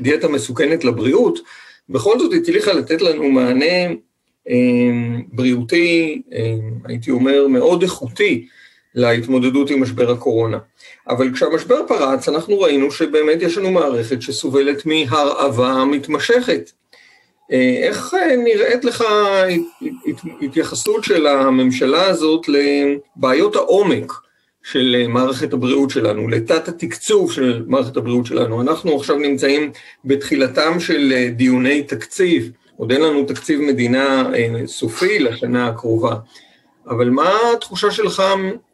דיאטה 0.00 0.28
מסוכנת 0.28 0.84
לבריאות, 0.84 1.38
בכל 1.88 2.18
זאת 2.18 2.32
הצליחה 2.34 2.72
לתת 2.72 3.02
לנו 3.02 3.30
מענה 3.30 3.94
בריאותי, 5.32 6.22
הייתי 6.84 7.10
אומר 7.10 7.48
מאוד 7.48 7.82
איכותי, 7.82 8.46
להתמודדות 8.94 9.70
עם 9.70 9.82
משבר 9.82 10.10
הקורונה. 10.10 10.58
אבל 11.08 11.32
כשהמשבר 11.34 11.80
פרץ, 11.88 12.28
אנחנו 12.28 12.60
ראינו 12.60 12.90
שבאמת 12.90 13.42
יש 13.42 13.58
לנו 13.58 13.70
מערכת 13.70 14.22
שסובלת 14.22 14.86
מהרעבה 14.86 15.84
מתמשכת. 15.84 16.70
איך 17.82 18.14
נראית 18.44 18.84
לך 18.84 19.04
התייחסות 20.42 21.04
של 21.04 21.26
הממשלה 21.26 22.06
הזאת 22.06 22.46
לבעיות 22.48 23.56
העומק 23.56 24.12
של 24.62 25.04
מערכת 25.08 25.52
הבריאות 25.52 25.90
שלנו, 25.90 26.28
לתת 26.28 26.68
התקצוב 26.68 27.32
של 27.32 27.64
מערכת 27.66 27.96
הבריאות 27.96 28.26
שלנו? 28.26 28.62
אנחנו 28.62 28.96
עכשיו 28.96 29.16
נמצאים 29.16 29.70
בתחילתם 30.04 30.80
של 30.80 31.28
דיוני 31.36 31.82
תקציב, 31.82 32.50
עוד 32.76 32.92
אין 32.92 33.00
לנו 33.00 33.24
תקציב 33.24 33.60
מדינה 33.60 34.30
סופי 34.66 35.18
לשנה 35.18 35.68
הקרובה, 35.68 36.14
אבל 36.88 37.10
מה 37.10 37.30
התחושה 37.56 37.90
שלך 37.90 38.22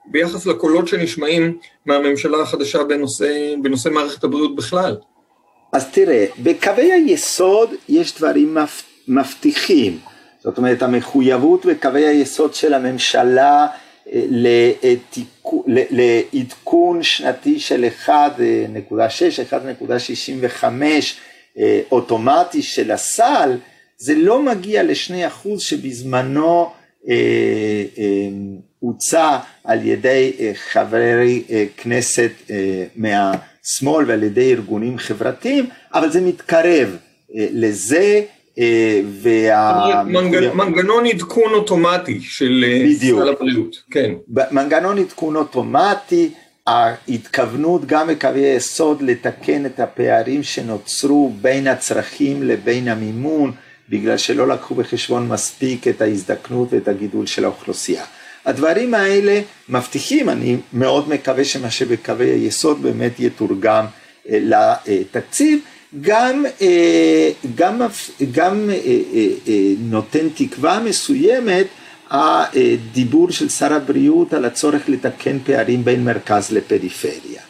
ביחס 0.06 0.46
לקולות 0.46 0.88
שנשמעים 0.88 1.58
מהממשלה 1.86 2.42
החדשה 2.42 2.84
בנושא, 2.84 3.54
בנושא 3.62 3.88
מערכת 3.88 4.24
הבריאות 4.24 4.56
בכלל? 4.56 4.96
אז 5.72 5.90
תראה, 5.90 6.26
בקווי 6.38 6.92
היסוד 6.92 7.70
יש 7.88 8.16
דברים 8.16 8.56
מבטיחים, 9.08 9.98
זאת 10.42 10.58
אומרת 10.58 10.82
המחויבות 10.82 11.66
בקווי 11.66 12.06
היסוד 12.06 12.54
של 12.54 12.74
הממשלה 12.74 13.66
אה, 14.12 14.24
לעדכון 15.90 17.02
שנתי 17.02 17.60
של 17.60 17.84
1.6, 18.06 18.10
1.65 19.50 20.64
אה, 21.58 21.80
אוטומטי 21.92 22.62
של 22.62 22.90
הסל, 22.90 23.56
זה 23.96 24.14
לא 24.14 24.42
מגיע 24.42 24.82
לשני 24.82 25.26
אחוז 25.26 25.60
שבזמנו 25.60 26.62
אה, 26.64 26.77
הוצע 28.78 29.38
על 29.64 29.86
ידי 29.86 30.32
חברי 30.54 31.42
כנסת 31.76 32.32
מהשמאל 32.96 34.04
ועל 34.06 34.22
ידי 34.22 34.52
ארגונים 34.52 34.98
חברתיים, 34.98 35.66
אבל 35.94 36.10
זה 36.10 36.20
מתקרב 36.20 36.96
לזה 37.34 38.22
וה... 39.22 40.02
מנגנון 40.54 41.06
עדכון 41.06 41.52
אוטומטי 41.52 42.20
של 42.20 42.64
סל 42.98 43.28
הבריאות, 43.28 43.76
כן. 43.90 44.12
מנגנון 44.50 44.98
עדכון 44.98 45.36
אוטומטי, 45.36 46.30
ההתכוונות 46.66 47.86
גם 47.86 48.06
בקווי 48.08 48.40
היסוד 48.44 49.02
לתקן 49.02 49.66
את 49.66 49.80
הפערים 49.80 50.42
שנוצרו 50.42 51.32
בין 51.40 51.66
הצרכים 51.66 52.42
לבין 52.42 52.88
המימון, 52.88 53.52
בגלל 53.88 54.16
שלא 54.16 54.48
לקחו 54.48 54.74
בחשבון 54.74 55.28
מספיק 55.28 55.88
את 55.88 56.02
ההזדקנות 56.02 56.68
ואת 56.72 56.88
הגידול 56.88 57.26
של 57.26 57.44
האוכלוסייה. 57.44 58.04
הדברים 58.46 58.94
האלה 58.94 59.40
מבטיחים, 59.68 60.28
אני 60.28 60.56
מאוד 60.72 61.08
מקווה 61.08 61.44
שמה 61.44 61.70
שבקווי 61.70 62.30
היסוד 62.30 62.82
באמת 62.82 63.12
יתורגם 63.20 63.84
לתקציב, 64.26 65.58
גם, 66.00 66.44
גם, 67.54 67.82
גם 68.32 68.70
נותן 69.78 70.28
תקווה 70.34 70.80
מסוימת 70.80 71.66
הדיבור 72.10 73.30
של 73.30 73.48
שר 73.48 73.72
הבריאות 73.72 74.34
על 74.34 74.44
הצורך 74.44 74.88
לתקן 74.88 75.38
פערים 75.44 75.84
בין 75.84 76.04
מרכז 76.04 76.52
לפריפריה. 76.52 77.40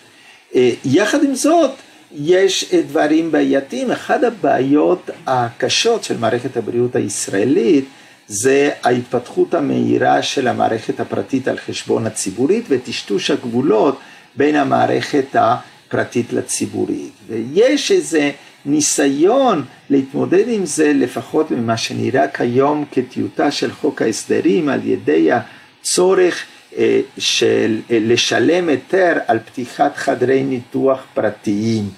יחד 0.84 1.24
עם 1.24 1.34
זאת, 1.34 1.70
יש 2.12 2.74
דברים 2.74 3.32
בעייתיים, 3.32 3.90
אחת 3.90 4.24
הבעיות 4.24 5.10
הקשות 5.26 6.04
של 6.04 6.18
מערכת 6.18 6.56
הבריאות 6.56 6.96
הישראלית 6.96 7.84
זה 8.28 8.70
ההתפתחות 8.84 9.54
המהירה 9.54 10.22
של 10.22 10.48
המערכת 10.48 11.00
הפרטית 11.00 11.48
על 11.48 11.58
חשבון 11.58 12.06
הציבורית 12.06 12.64
וטשטוש 12.68 13.30
הגבולות 13.30 13.98
בין 14.36 14.56
המערכת 14.56 15.26
הפרטית 15.34 16.32
לציבורית. 16.32 17.12
ויש 17.28 17.92
איזה 17.92 18.30
ניסיון 18.66 19.64
להתמודד 19.90 20.48
עם 20.48 20.66
זה 20.66 20.92
לפחות 20.92 21.50
ממה 21.50 21.76
שנראה 21.76 22.28
כיום 22.28 22.84
כטיוטה 22.90 23.50
של 23.50 23.72
חוק 23.72 24.02
ההסדרים 24.02 24.68
על 24.68 24.80
ידי 24.84 25.28
הצורך 25.32 26.44
אה, 26.76 27.00
של 27.18 27.80
אה, 27.90 27.98
לשלם 28.00 28.68
היתר 28.68 29.18
על 29.26 29.38
פתיחת 29.38 29.96
חדרי 29.96 30.42
ניתוח 30.42 31.02
פרטיים. 31.14 31.90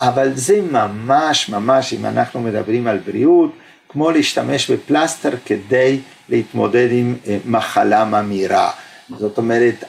אבל 0.00 0.34
זה 0.34 0.60
ממש 0.62 1.48
ממש 1.48 1.92
אם 1.92 2.06
אנחנו 2.06 2.40
מדברים 2.40 2.86
על 2.86 2.98
בריאות 2.98 3.50
כמו 3.88 4.10
להשתמש 4.10 4.70
בפלסטר 4.70 5.30
כדי 5.44 5.98
להתמודד 6.28 6.88
עם 6.90 7.16
אה, 7.26 7.38
מחלה 7.44 8.04
ממאירה. 8.04 8.70
זאת 9.18 9.38
אומרת 9.38 9.84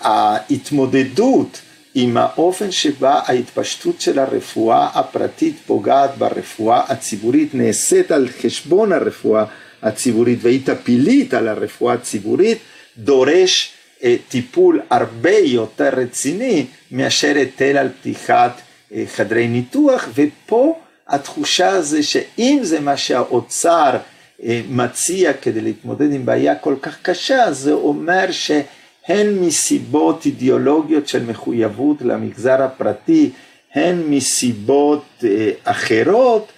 ההתמודדות 0.00 1.60
עם 1.94 2.16
האופן 2.16 2.70
שבה 2.70 3.20
ההתפשטות 3.26 4.00
של 4.00 4.18
הרפואה 4.18 4.88
הפרטית 4.94 5.56
פוגעת 5.66 6.18
ברפואה 6.18 6.82
הציבורית 6.88 7.54
נעשית 7.54 8.10
על 8.10 8.28
חשבון 8.42 8.92
הרפואה 8.92 9.44
הציבורית 9.82 10.38
והיא 10.42 10.60
טפילית 10.64 11.34
על 11.34 11.48
הרפואה 11.48 11.94
הציבורית 11.94 12.58
דורש 12.98 13.72
אה, 13.76 13.81
טיפול 14.28 14.80
הרבה 14.90 15.38
יותר 15.38 15.88
רציני 15.92 16.66
מאשר 16.90 17.32
היטל 17.36 17.76
על 17.76 17.88
פתיחת 18.00 18.60
אה, 18.94 19.04
חדרי 19.06 19.48
ניתוח 19.48 20.08
ופה 20.14 20.78
התחושה 21.08 21.82
זה 21.82 22.02
שאם 22.02 22.58
זה 22.62 22.80
מה 22.80 22.96
שהאוצר 22.96 23.96
אה, 24.42 24.60
מציע 24.68 25.32
כדי 25.32 25.60
להתמודד 25.60 26.12
עם 26.12 26.26
בעיה 26.26 26.54
כל 26.54 26.74
כך 26.82 27.02
קשה 27.02 27.52
זה 27.52 27.72
אומר 27.72 28.30
שהן 28.30 29.38
מסיבות 29.40 30.26
אידיאולוגיות 30.26 31.08
של 31.08 31.24
מחויבות 31.24 31.96
למגזר 32.02 32.62
הפרטי 32.62 33.30
הן 33.74 34.02
מסיבות 34.08 35.24
אחרות 35.64 36.52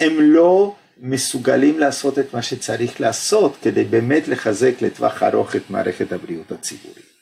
הם 0.00 0.20
לא 0.20 0.74
מסוגלים 1.00 1.78
לעשות 1.78 2.18
את 2.18 2.34
מה 2.34 2.42
שצריך 2.42 3.00
לעשות 3.00 3.56
כדי 3.62 3.84
באמת 3.84 4.28
לחזק 4.28 4.82
לטווח 4.82 5.22
ארוך 5.22 5.56
את 5.56 5.70
מערכת 5.70 6.12
הבריאות 6.12 6.52
הציבורית. 6.52 7.16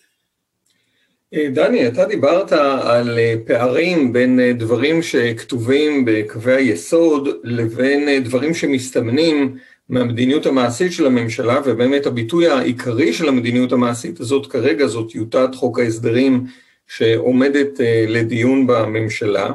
אה, 1.34 1.48
דני, 1.50 1.88
אתה 1.88 2.04
דיברת 2.04 2.52
על 2.52 3.18
אה, 3.18 3.34
פערים 3.46 4.12
בין 4.12 4.40
אה, 4.40 4.52
דברים 4.52 5.02
שכתובים 5.02 6.04
בקווי 6.06 6.54
היסוד 6.54 7.28
לבין 7.44 8.24
דברים 8.24 8.54
שמסתמנים 8.54 9.56
מהמדיניות 9.88 10.46
המעשית 10.46 10.92
של 10.92 11.06
הממשלה, 11.06 11.60
ובאמת 11.64 12.06
הביטוי 12.06 12.48
העיקרי 12.48 13.12
של 13.12 13.28
המדיניות 13.28 13.72
המעשית 13.72 14.20
הזאת 14.20 14.46
כרגע 14.46 14.86
זאת 14.86 15.10
טיוטת 15.10 15.54
חוק 15.54 15.78
ההסדרים 15.78 16.44
שעומדת 16.86 17.80
לדיון 18.08 18.66
בממשלה. 18.66 19.50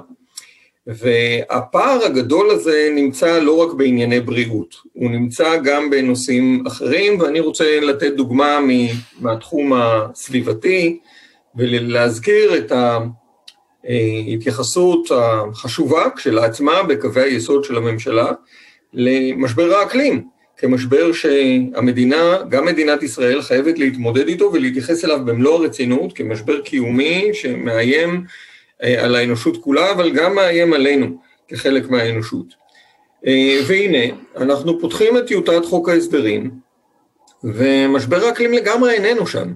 והפער 0.95 2.06
הגדול 2.06 2.49
הזה 2.49 2.89
נמצא 2.95 3.39
לא 3.39 3.58
רק 3.58 3.73
בענייני 3.73 4.19
בריאות, 4.19 4.75
הוא 4.93 5.12
נמצא 5.12 5.58
גם 5.58 5.89
בנושאים 5.89 6.63
אחרים, 6.67 7.19
ואני 7.19 7.39
רוצה 7.39 7.80
לתת 7.80 8.13
דוגמה 8.13 8.60
מהתחום 9.19 9.73
הסביבתי, 9.73 10.99
ולהזכיר 11.56 12.58
את 12.58 12.71
ההתייחסות 13.84 15.12
החשובה 15.12 16.06
כשלעצמה 16.15 16.84
בקווי 16.84 17.23
היסוד 17.23 17.63
של 17.63 17.78
הממשלה 17.78 18.32
למשבר 18.93 19.73
האקלים, 19.73 20.23
כמשבר 20.58 21.12
שהמדינה, 21.13 22.38
גם 22.49 22.65
מדינת 22.65 23.04
ישראל, 23.04 23.41
חייבת 23.41 23.80
להתמודד 23.80 24.28
איתו 24.28 24.52
ולהתייחס 24.54 25.06
אליו 25.06 25.25
במלוא 25.25 25.56
הרצינות, 25.60 26.13
כמשבר 26.13 26.62
קיומי 26.62 27.30
שמאיים 27.34 28.23
על 28.81 29.15
האנושות 29.15 29.57
כולה, 29.57 29.91
אבל 29.91 30.11
גם 30.11 30.35
מאיים 30.35 30.73
עלינו 30.73 31.07
כחלק 31.47 31.89
מהאנושות. 31.89 32.45
אה, 33.27 33.59
והנה, 33.67 34.15
אנחנו 34.37 34.79
פותחים 34.79 35.17
את 35.17 35.27
טיוטת 35.27 35.65
חוק 35.65 35.89
ההסדרים, 35.89 36.51
ומשבר 37.43 38.25
האקלים 38.25 38.53
לגמרי 38.53 38.93
איננו 38.93 39.27
שם. 39.27 39.53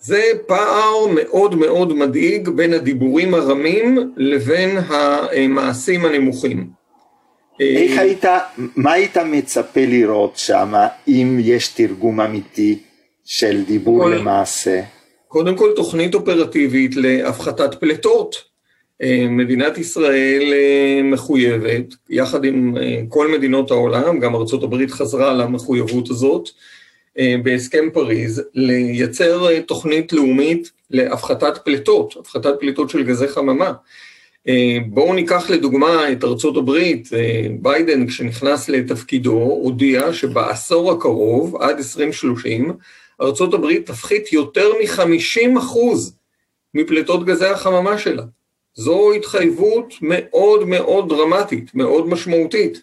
זה 0.00 0.22
פער 0.46 1.06
מאוד 1.14 1.54
מאוד 1.54 1.92
מדאיג 1.92 2.48
בין 2.48 2.72
הדיבורים 2.72 3.34
הרמים 3.34 4.12
לבין 4.16 4.78
המעשים 4.88 6.04
הנמוכים. 6.04 6.70
איך 7.60 7.98
היית, 7.98 8.24
מה 8.76 8.92
היית 8.92 9.16
מצפה 9.16 9.80
לראות 9.80 10.36
שם 10.36 10.72
אם 11.08 11.38
יש 11.40 11.68
תרגום 11.68 12.20
אמיתי 12.20 12.78
של 13.24 13.64
דיבור 13.64 14.02
כל, 14.02 14.14
למעשה? 14.14 14.80
קודם 15.28 15.56
כל 15.56 15.72
תוכנית 15.76 16.14
אופרטיבית 16.14 16.96
להפחתת 16.96 17.74
פליטות. 17.74 18.48
מדינת 19.30 19.78
ישראל 19.78 20.52
מחויבת, 21.04 21.94
יחד 22.10 22.44
עם 22.44 22.74
כל 23.08 23.28
מדינות 23.28 23.70
העולם, 23.70 24.20
גם 24.20 24.34
ארצות 24.34 24.62
הברית 24.62 24.90
חזרה 24.90 25.34
למחויבות 25.34 26.10
הזאת, 26.10 26.48
אה, 27.18 27.34
בהסכם 27.42 27.88
פריז 27.92 28.42
לייצר 28.54 29.50
אה, 29.50 29.62
תוכנית 29.62 30.12
לאומית 30.12 30.70
להפחתת 30.90 31.58
פליטות, 31.64 32.14
הפחתת 32.20 32.54
פליטות 32.60 32.90
של 32.90 33.02
גזי 33.02 33.28
חממה. 33.28 33.72
בואו 34.86 35.14
ניקח 35.14 35.50
לדוגמה 35.50 36.12
את 36.12 36.24
ארצות 36.24 36.56
הברית, 36.56 37.08
ביידן 37.60 38.06
כשנכנס 38.06 38.68
לתפקידו 38.68 39.32
הודיע 39.32 40.12
שבעשור 40.12 40.92
הקרוב, 40.92 41.62
עד 41.62 41.76
2030, 41.76 42.72
הברית 43.54 43.86
תפחית 43.86 44.32
יותר 44.32 44.68
מ-50 44.72 45.58
אחוז 45.58 46.16
מפליטות 46.74 47.24
גזי 47.24 47.46
החממה 47.46 47.98
שלה. 47.98 48.22
זו 48.74 49.12
התחייבות 49.12 49.94
מאוד 50.00 50.68
מאוד 50.68 51.08
דרמטית, 51.08 51.74
מאוד 51.74 52.08
משמעותית. 52.08 52.80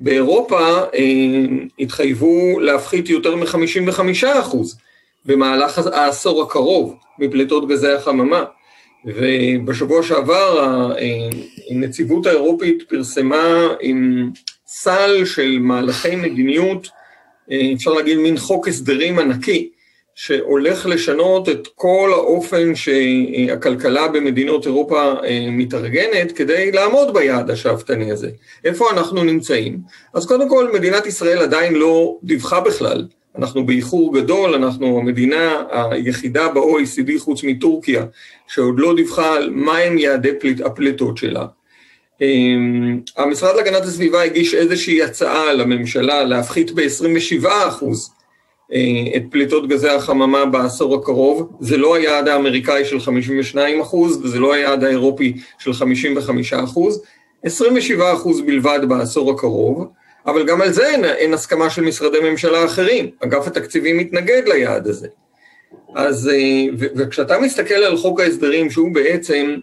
באירופה 0.00 0.78
אה, 0.94 1.46
התחייבו 1.78 2.60
להפחית 2.60 3.08
יותר 3.08 3.36
מ-55 3.36 4.26
אחוז 4.40 4.78
במהלך 5.24 5.78
העשור 5.78 6.42
הקרוב 6.42 6.94
מפליטות 7.18 7.68
גזי 7.68 7.92
החממה. 7.92 8.44
ובשבוע 9.04 10.02
שעבר 10.02 10.80
הנציבות 11.70 12.26
האירופית 12.26 12.82
פרסמה 12.88 13.68
עם 13.80 14.30
סל 14.66 15.24
של 15.24 15.58
מהלכי 15.60 16.16
מדיניות, 16.16 16.86
אה, 16.86 16.99
אפשר 17.74 17.92
להגיד 17.92 18.18
מין 18.18 18.36
חוק 18.36 18.68
הסדרים 18.68 19.18
ענקי, 19.18 19.70
שהולך 20.14 20.86
לשנות 20.86 21.48
את 21.48 21.68
כל 21.74 22.10
האופן 22.12 22.74
שהכלכלה 22.74 24.08
במדינות 24.08 24.66
אירופה 24.66 25.12
אה, 25.24 25.46
מתארגנת 25.50 26.32
כדי 26.32 26.72
לעמוד 26.72 27.14
ביעד 27.14 27.50
השאפתני 27.50 28.12
הזה. 28.12 28.30
איפה 28.64 28.90
אנחנו 28.90 29.24
נמצאים? 29.24 29.78
אז 30.14 30.26
קודם 30.26 30.48
כל 30.48 30.72
מדינת 30.72 31.06
ישראל 31.06 31.38
עדיין 31.38 31.74
לא 31.74 32.18
דיווחה 32.22 32.60
בכלל, 32.60 33.06
אנחנו 33.36 33.66
באיחור 33.66 34.14
גדול, 34.14 34.54
אנחנו 34.54 34.98
המדינה 34.98 35.62
היחידה 35.90 36.48
ב-OECD 36.48 37.18
חוץ 37.18 37.44
מטורקיה 37.44 38.04
שעוד 38.48 38.80
לא 38.80 38.94
דיווחה 38.96 39.34
על 39.36 39.50
מהם 39.50 39.98
יעדי 39.98 40.30
הפליטות 40.64 41.16
שלה. 41.16 41.46
אמ, 42.20 43.00
המשרד 43.16 43.56
להגנת 43.56 43.82
הסביבה 43.82 44.22
הגיש 44.22 44.54
איזושהי 44.54 45.02
הצעה 45.02 45.52
לממשלה 45.52 46.24
להפחית 46.24 46.70
ב-27 46.70 47.48
אחוז 47.68 48.10
אה, 48.72 49.16
את 49.16 49.22
פליטות 49.30 49.68
גזי 49.68 49.88
החממה 49.88 50.46
בעשור 50.46 50.94
הקרוב, 50.94 51.56
זה 51.60 51.76
לא 51.76 51.94
היעד 51.94 52.28
האמריקאי 52.28 52.84
של 52.84 53.00
52 53.00 53.80
אחוז 53.80 54.24
וזה 54.24 54.38
לא 54.38 54.52
היעד 54.52 54.84
האירופי 54.84 55.36
של 55.58 55.72
55 55.72 56.52
אחוז, 56.52 57.02
27 57.42 58.12
אחוז 58.12 58.40
בלבד 58.40 58.80
בעשור 58.88 59.30
הקרוב, 59.30 59.88
אבל 60.26 60.46
גם 60.46 60.60
על 60.60 60.72
זה 60.72 60.90
אין, 60.90 61.04
אין 61.04 61.34
הסכמה 61.34 61.70
של 61.70 61.82
משרדי 61.82 62.30
ממשלה 62.30 62.64
אחרים, 62.64 63.10
אגף 63.24 63.46
התקציבים 63.46 63.98
מתנגד 63.98 64.42
ליעד 64.46 64.86
הזה. 64.86 65.08
אז, 65.96 66.28
אה, 66.28 66.86
וכשאתה 66.96 67.38
מסתכל 67.38 67.74
על 67.74 67.96
חוק 67.96 68.20
ההסדרים 68.20 68.70
שהוא 68.70 68.94
בעצם 68.94 69.56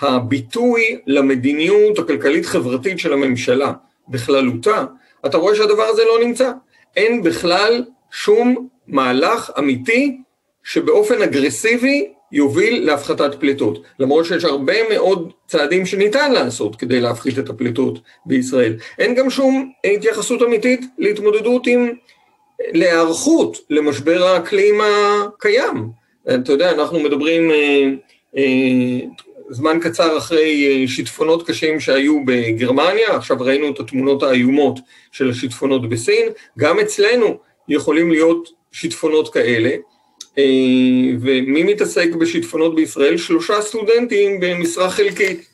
הביטוי 0.00 0.98
למדיניות 1.06 1.98
הכלכלית-חברתית 1.98 2.98
של 2.98 3.12
הממשלה 3.12 3.72
בכללותה, 4.08 4.84
אתה 5.26 5.36
רואה 5.36 5.56
שהדבר 5.56 5.82
הזה 5.82 6.02
לא 6.04 6.24
נמצא. 6.24 6.52
אין 6.96 7.22
בכלל 7.22 7.84
שום 8.10 8.68
מהלך 8.86 9.50
אמיתי 9.58 10.18
שבאופן 10.64 11.22
אגרסיבי 11.22 12.08
יוביל 12.32 12.86
להפחתת 12.86 13.34
פליטות, 13.40 13.82
למרות 13.98 14.24
שיש 14.24 14.44
הרבה 14.44 14.88
מאוד 14.88 15.32
צעדים 15.46 15.86
שניתן 15.86 16.32
לעשות 16.32 16.76
כדי 16.76 17.00
להפחית 17.00 17.38
את 17.38 17.48
הפליטות 17.48 17.98
בישראל. 18.26 18.76
אין 18.98 19.14
גם 19.14 19.30
שום 19.30 19.72
התייחסות 19.84 20.42
אמיתית 20.42 20.80
להתמודדות 20.98 21.66
עם, 21.66 21.90
להיערכות 22.60 23.58
למשבר 23.70 24.22
האקלים 24.22 24.80
הקיים. 24.80 25.88
אתה 26.34 26.52
יודע, 26.52 26.70
אנחנו 26.72 27.00
מדברים 27.00 27.50
אה, 27.50 27.88
אה, 28.36 29.00
זמן 29.50 29.78
קצר 29.80 30.18
אחרי 30.18 30.66
אה, 30.82 30.88
שיטפונות 30.88 31.46
קשים 31.46 31.80
שהיו 31.80 32.24
בגרמניה, 32.24 33.16
עכשיו 33.16 33.36
ראינו 33.40 33.70
את 33.70 33.80
התמונות 33.80 34.22
האיומות 34.22 34.78
של 35.12 35.30
השיטפונות 35.30 35.88
בסין, 35.88 36.28
גם 36.58 36.78
אצלנו 36.78 37.38
יכולים 37.68 38.10
להיות 38.10 38.48
שיטפונות 38.72 39.32
כאלה. 39.32 39.70
אה, 40.38 40.44
ומי 41.20 41.62
מתעסק 41.62 42.08
בשיטפונות 42.20 42.74
בישראל? 42.74 43.16
שלושה 43.16 43.60
סטודנטים 43.60 44.40
במשרה 44.40 44.90
חלקית, 44.90 45.46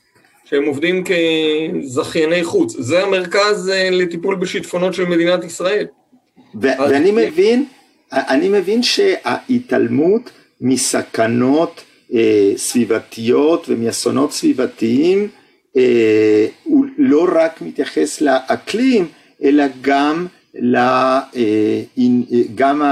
שהם 0.44 0.64
עובדים 0.64 1.04
כזכייני 1.04 2.44
חוץ. 2.44 2.76
זה 2.78 3.02
המרכז 3.02 3.70
אה, 3.74 3.90
לטיפול 3.90 4.36
בשיטפונות 4.36 4.94
של 4.94 5.04
מדינת 5.04 5.44
ישראל. 5.44 5.86
ואני 6.60 7.10
מבין, 7.10 7.64
אני 8.12 8.48
מבין 8.48 8.82
שההתעלמות 8.82 10.30
מסכנות 10.60 11.84
אה, 12.14 12.52
סביבתיות 12.56 13.66
ומאסונות 13.68 14.32
סביבתיים 14.32 15.28
אה, 15.76 16.46
הוא 16.62 16.86
לא 16.98 17.26
רק 17.34 17.62
מתייחס 17.62 18.20
לאקלים, 18.20 19.06
אלא 19.42 19.64
גם, 19.82 20.26
לה, 20.54 21.20
אה, 21.36 21.82
גם 22.54 22.82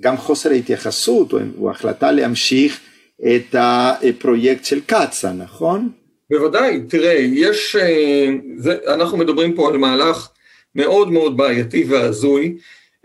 גם 0.00 0.16
חוסר 0.16 0.50
ההתייחסות 0.50 1.32
או 1.58 1.70
החלטה 1.70 2.12
להמשיך 2.12 2.80
את 3.26 3.54
הפרויקט 3.58 4.64
של 4.64 4.80
קצ"א, 4.80 5.32
נכון? 5.32 5.88
בוודאי, 6.30 6.80
תראה, 6.88 7.12
יש, 7.18 7.76
אה, 7.76 8.28
זה, 8.58 8.76
אנחנו 8.86 9.18
מדברים 9.18 9.54
פה 9.54 9.68
על 9.68 9.76
מהלך 9.76 10.28
מאוד 10.74 11.12
מאוד 11.12 11.36
בעייתי 11.36 11.84
והזוי. 11.88 12.56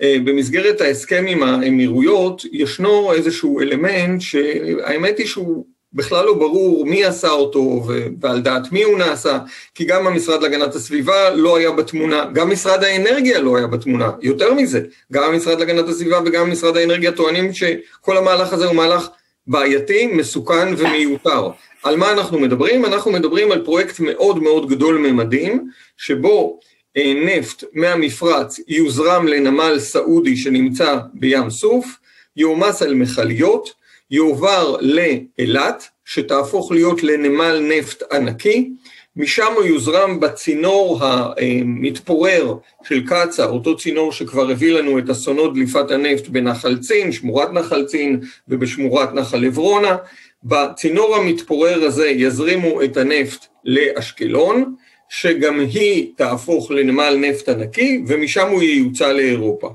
אה, 0.03 0.15
במסגרת 0.23 0.81
ההסכם 0.81 1.25
עם 1.27 1.43
האמירויות 1.43 2.41
ישנו 2.51 3.13
איזשהו 3.13 3.61
אלמנט 3.61 4.21
שהאמת 4.21 5.17
היא 5.17 5.27
שהוא 5.27 5.65
בכלל 5.93 6.25
לא 6.25 6.33
ברור 6.33 6.85
מי 6.85 7.05
עשה 7.05 7.29
אותו 7.29 7.83
ועל 8.21 8.41
דעת 8.41 8.71
מי 8.71 8.83
הוא 8.83 8.97
נעשה, 8.97 9.39
כי 9.75 9.85
גם 9.85 10.07
המשרד 10.07 10.41
להגנת 10.41 10.75
הסביבה 10.75 11.29
לא 11.29 11.57
היה 11.57 11.71
בתמונה, 11.71 12.25
גם 12.33 12.49
משרד 12.49 12.83
האנרגיה 12.83 13.39
לא 13.39 13.57
היה 13.57 13.67
בתמונה, 13.67 14.11
יותר 14.21 14.53
מזה, 14.53 14.81
גם 15.11 15.23
המשרד 15.23 15.59
להגנת 15.59 15.87
הסביבה 15.87 16.19
וגם 16.25 16.51
משרד 16.51 16.77
האנרגיה 16.77 17.11
טוענים 17.11 17.53
שכל 17.53 18.17
המהלך 18.17 18.53
הזה 18.53 18.65
הוא 18.65 18.75
מהלך 18.75 19.07
בעייתי, 19.47 20.07
מסוכן 20.07 20.73
ומיותר. 20.77 21.49
על 21.83 21.97
מה 21.97 22.11
אנחנו 22.11 22.39
מדברים? 22.39 22.85
אנחנו 22.85 23.11
מדברים 23.11 23.51
על 23.51 23.65
פרויקט 23.65 23.99
מאוד 23.99 24.43
מאוד 24.43 24.69
גדול 24.69 24.97
ממדים, 24.97 25.69
שבו 25.97 26.59
נפט 26.97 27.63
מהמפרץ 27.73 28.59
יוזרם 28.67 29.27
לנמל 29.27 29.79
סעודי 29.79 30.37
שנמצא 30.37 30.97
בים 31.13 31.49
סוף, 31.49 31.97
יועמס 32.35 32.81
על 32.81 32.93
מכליות, 32.93 33.73
יועבר 34.11 34.75
לאילת, 34.79 35.87
שתהפוך 36.05 36.71
להיות 36.71 37.03
לנמל 37.03 37.59
נפט 37.59 38.03
ענקי, 38.13 38.69
משם 39.15 39.53
הוא 39.55 39.63
יוזרם 39.63 40.19
בצינור 40.19 40.99
המתפורר 41.03 42.55
של 42.83 43.07
קצ"א, 43.07 43.45
אותו 43.45 43.77
צינור 43.77 44.11
שכבר 44.11 44.49
הביא 44.49 44.73
לנו 44.73 44.99
את 44.99 45.09
אסונות 45.09 45.53
דליפת 45.53 45.91
הנפט 45.91 46.27
בנחל 46.27 46.77
צין, 46.77 47.11
שמורת 47.11 47.53
נחל 47.53 47.85
צין 47.85 48.19
ובשמורת 48.47 49.13
נחל 49.13 49.45
עברונה. 49.45 49.95
בצינור 50.43 51.15
המתפורר 51.15 51.83
הזה 51.83 52.07
יזרימו 52.07 52.83
את 52.83 52.97
הנפט 52.97 53.45
לאשקלון, 53.65 54.75
שגם 55.15 55.59
היא 55.59 56.11
תהפוך 56.15 56.71
לנמל 56.71 57.17
נפט 57.19 57.49
ענקי, 57.49 58.03
ומשם 58.07 58.47
הוא 58.47 58.63
ייוצא 58.63 59.11
לאירופה. 59.11 59.69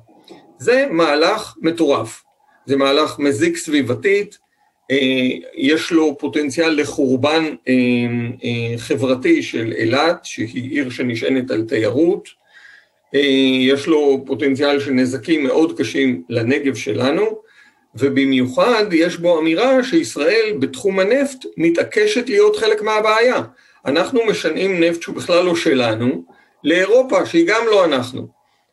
זה 0.58 0.86
מהלך 0.90 1.54
מטורף. 1.60 2.22
זה 2.66 2.76
מהלך 2.76 3.18
מזיק 3.18 3.56
סביבתית, 3.56 4.38
אה, 4.90 5.28
יש 5.54 5.90
לו 5.90 6.18
פוטנציאל 6.18 6.80
לחורבן 6.80 7.44
אה, 7.68 7.74
אה, 8.44 8.78
חברתי 8.78 9.42
של 9.42 9.72
אילת, 9.78 10.24
שהיא 10.24 10.70
עיר 10.70 10.90
שנשענת 10.90 11.50
על 11.50 11.62
תיירות, 11.62 12.28
יש 13.60 13.86
לו 13.86 14.24
פוטנציאל 14.26 14.80
של 14.80 14.90
נזקים 14.90 15.44
מאוד 15.44 15.78
קשים 15.78 16.22
לנגב 16.28 16.74
שלנו, 16.74 17.40
ובמיוחד 17.94 18.84
יש 18.92 19.16
בו 19.16 19.40
אמירה 19.40 19.84
שישראל 19.84 20.52
בתחום 20.58 20.98
הנפט 20.98 21.44
מתעקשת 21.56 22.28
להיות 22.28 22.56
חלק 22.56 22.82
מהבעיה. 22.82 23.42
אנחנו 23.86 24.20
משנעים 24.26 24.80
נפט 24.80 25.02
שהוא 25.02 25.16
בכלל 25.16 25.44
לא 25.44 25.56
שלנו, 25.56 26.24
לאירופה 26.64 27.26
שהיא 27.26 27.46
גם 27.46 27.62
לא 27.66 27.84
אנחנו. 27.84 28.28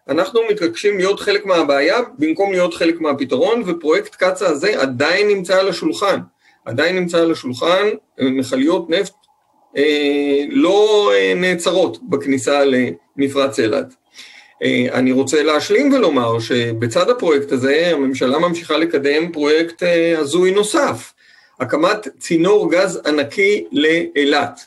אנחנו 0.10 0.41
מתרגשים 0.52 0.98
להיות 0.98 1.20
חלק 1.20 1.46
מהבעיה 1.46 2.00
במקום 2.18 2.52
להיות 2.52 2.74
חלק 2.74 3.02
מהפתרון, 3.02 3.63
ופרויקט 3.65 4.15
קצ"א 4.15 4.46
הזה 4.46 4.82
עדיין 4.82 5.28
נמצא 5.28 5.60
על 5.60 5.70
השולחן. 5.70 6.20
עדיין 6.65 6.96
נמצא 6.96 7.22
על 7.22 7.32
השולחן, 7.32 7.88
מכליות 8.20 8.89
נפט 8.89 9.13
אה, 9.78 10.44
לא 10.50 11.12
אה, 11.13 11.34
נעצרות 11.36 11.98
בכניסה 12.10 12.63
למפרץ 12.65 13.60
אילת. 13.60 13.94
אה, 14.63 14.88
אני 14.94 15.12
רוצה 15.12 15.44
להשלים 15.44 15.94
ולומר 15.94 16.39
שבצד 16.39 17.10
הפרויקט 17.10 17.52
הזה 17.52 17.91
הממשלה 17.94 18.39
ממשיכה 18.39 18.78
לקדם 18.78 19.32
פרויקט 19.32 19.84
אה, 19.84 20.20
הזוי 20.20 20.52
נוסף, 20.52 21.13
הקמת 21.60 22.08
צינור 22.20 22.72
גז 22.72 23.02
ענקי 23.06 23.65
לאילת. 23.72 24.65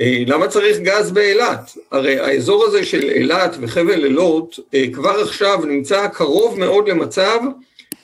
אה, 0.00 0.22
למה 0.26 0.48
צריך 0.48 0.78
גז 0.78 1.10
באילת? 1.10 1.76
הרי 1.90 2.18
האזור 2.20 2.64
הזה 2.64 2.84
של 2.84 3.10
אילת 3.10 3.56
וחבל 3.60 4.04
אילות 4.04 4.58
אה, 4.74 4.84
כבר 4.92 5.20
עכשיו 5.22 5.64
נמצא 5.64 6.08
קרוב 6.08 6.58
מאוד 6.58 6.88
למצב 6.88 7.38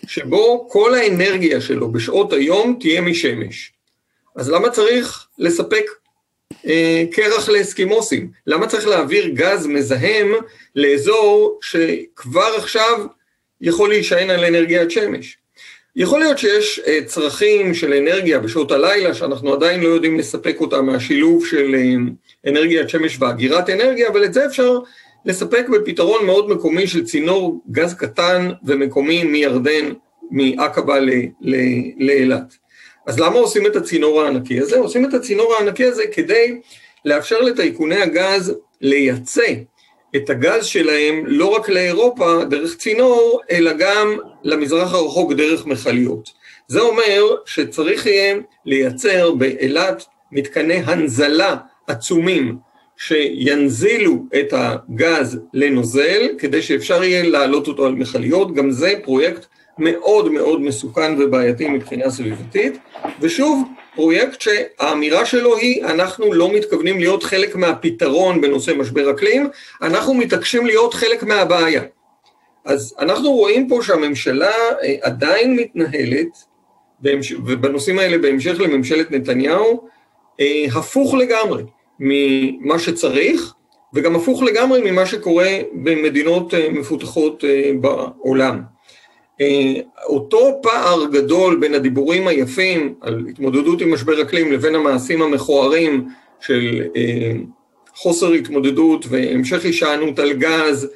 שבו 0.06 0.68
כל 0.70 0.94
האנרגיה 0.94 1.60
שלו 1.60 1.92
בשעות 1.92 2.32
היום 2.32 2.76
תהיה 2.80 3.00
משמש. 3.00 3.72
אז 4.36 4.50
למה 4.50 4.70
צריך 4.70 5.26
לספק 5.38 5.84
אה, 6.66 7.04
קרח 7.12 7.48
לאסקימוסים? 7.48 8.30
למה 8.46 8.66
צריך 8.66 8.86
להעביר 8.86 9.28
גז 9.28 9.66
מזהם 9.66 10.32
לאזור 10.76 11.58
שכבר 11.62 12.54
עכשיו 12.56 13.06
יכול 13.60 13.88
להישען 13.88 14.30
על 14.30 14.44
אנרגיית 14.44 14.90
שמש? 14.90 15.38
יכול 15.96 16.20
להיות 16.20 16.38
שיש 16.38 16.80
אה, 16.86 16.98
צרכים 17.06 17.74
של 17.74 17.92
אנרגיה 17.92 18.38
בשעות 18.38 18.72
הלילה 18.72 19.14
שאנחנו 19.14 19.52
עדיין 19.52 19.80
לא 19.80 19.88
יודעים 19.88 20.18
לספק 20.18 20.56
אותה 20.60 20.82
מהשילוב 20.82 21.46
של 21.46 21.74
אה, 21.74 21.94
אנרגיית 22.50 22.88
שמש 22.88 23.16
ואגירת 23.20 23.70
אנרגיה, 23.70 24.08
אבל 24.08 24.24
את 24.24 24.32
זה 24.32 24.46
אפשר 24.46 24.78
לספק 25.24 25.66
בפתרון 25.68 26.26
מאוד 26.26 26.50
מקומי 26.50 26.86
של 26.86 27.04
צינור 27.04 27.62
גז 27.70 27.94
קטן 27.94 28.50
ומקומי 28.64 29.24
מירדן, 29.24 29.92
מעקבה 30.30 30.98
לאילת. 31.98 32.56
אז 33.06 33.20
למה 33.20 33.38
עושים 33.38 33.66
את 33.66 33.76
הצינור 33.76 34.22
הענקי 34.22 34.60
הזה? 34.60 34.78
עושים 34.78 35.04
את 35.04 35.14
הצינור 35.14 35.54
הענקי 35.54 35.84
הזה 35.84 36.02
כדי 36.12 36.60
לאפשר 37.04 37.40
לטייקוני 37.40 38.02
הגז 38.02 38.54
לייצא 38.80 39.54
את 40.16 40.30
הגז 40.30 40.64
שלהם 40.64 41.24
לא 41.26 41.46
רק 41.46 41.68
לאירופה 41.68 42.44
דרך 42.44 42.76
צינור, 42.76 43.40
אלא 43.50 43.72
גם 43.72 44.16
למזרח 44.42 44.94
הרחוק 44.94 45.32
דרך 45.32 45.66
מכליות. 45.66 46.30
זה 46.68 46.80
אומר 46.80 47.36
שצריך 47.46 48.06
יהיה 48.06 48.36
לייצר 48.66 49.30
באילת 49.30 50.04
מתקני 50.32 50.74
הנזלה 50.74 51.56
עצומים 51.86 52.56
שינזילו 52.96 54.24
את 54.40 54.52
הגז 54.52 55.40
לנוזל 55.54 56.28
כדי 56.38 56.62
שאפשר 56.62 57.04
יהיה 57.04 57.22
להעלות 57.22 57.68
אותו 57.68 57.86
על 57.86 57.92
מכליות, 57.92 58.54
גם 58.54 58.70
זה 58.70 58.94
פרויקט 59.04 59.46
מאוד 59.78 60.32
מאוד 60.32 60.60
מסוכן 60.60 61.22
ובעייתי 61.22 61.68
מבחינה 61.68 62.10
סביבתית, 62.10 62.78
ושוב, 63.20 63.62
פרויקט 63.94 64.40
שהאמירה 64.40 65.26
שלו 65.26 65.56
היא, 65.56 65.84
אנחנו 65.84 66.32
לא 66.32 66.52
מתכוונים 66.52 66.98
להיות 66.98 67.22
חלק 67.22 67.56
מהפתרון 67.56 68.40
בנושא 68.40 68.72
משבר 68.78 69.10
אקלים, 69.10 69.48
אנחנו 69.82 70.14
מתעקשים 70.14 70.66
להיות 70.66 70.94
חלק 70.94 71.22
מהבעיה. 71.22 71.82
אז 72.64 72.94
אנחנו 72.98 73.30
רואים 73.30 73.68
פה 73.68 73.80
שהממשלה 73.82 74.52
אה, 74.82 74.94
עדיין 75.02 75.56
מתנהלת, 75.56 76.52
ובנושאים 77.46 77.98
האלה 77.98 78.18
בהמשך 78.18 78.60
לממשלת 78.60 79.10
נתניהו, 79.10 79.88
אה, 80.40 80.64
הפוך 80.74 81.14
לגמרי 81.14 81.62
ממה 81.98 82.78
שצריך, 82.78 83.54
וגם 83.94 84.16
הפוך 84.16 84.42
לגמרי 84.42 84.90
ממה 84.90 85.06
שקורה 85.06 85.58
במדינות 85.72 86.54
אה, 86.54 86.68
מפותחות 86.70 87.44
בעולם. 87.80 88.71
אה, 89.42 89.80
אותו 90.06 90.60
פער 90.62 91.06
גדול 91.12 91.56
בין 91.56 91.74
הדיבורים 91.74 92.28
היפים 92.28 92.94
על 93.00 93.24
התמודדות 93.30 93.80
עם 93.80 93.94
משבר 93.94 94.22
אקלים 94.22 94.52
לבין 94.52 94.74
המעשים 94.74 95.22
המכוערים 95.22 96.08
של 96.40 96.82
אה, 96.96 97.32
חוסר 97.94 98.32
התמודדות 98.32 99.04
והמשך 99.08 99.64
הישענות 99.64 100.18
על 100.18 100.32
גז, 100.32 100.88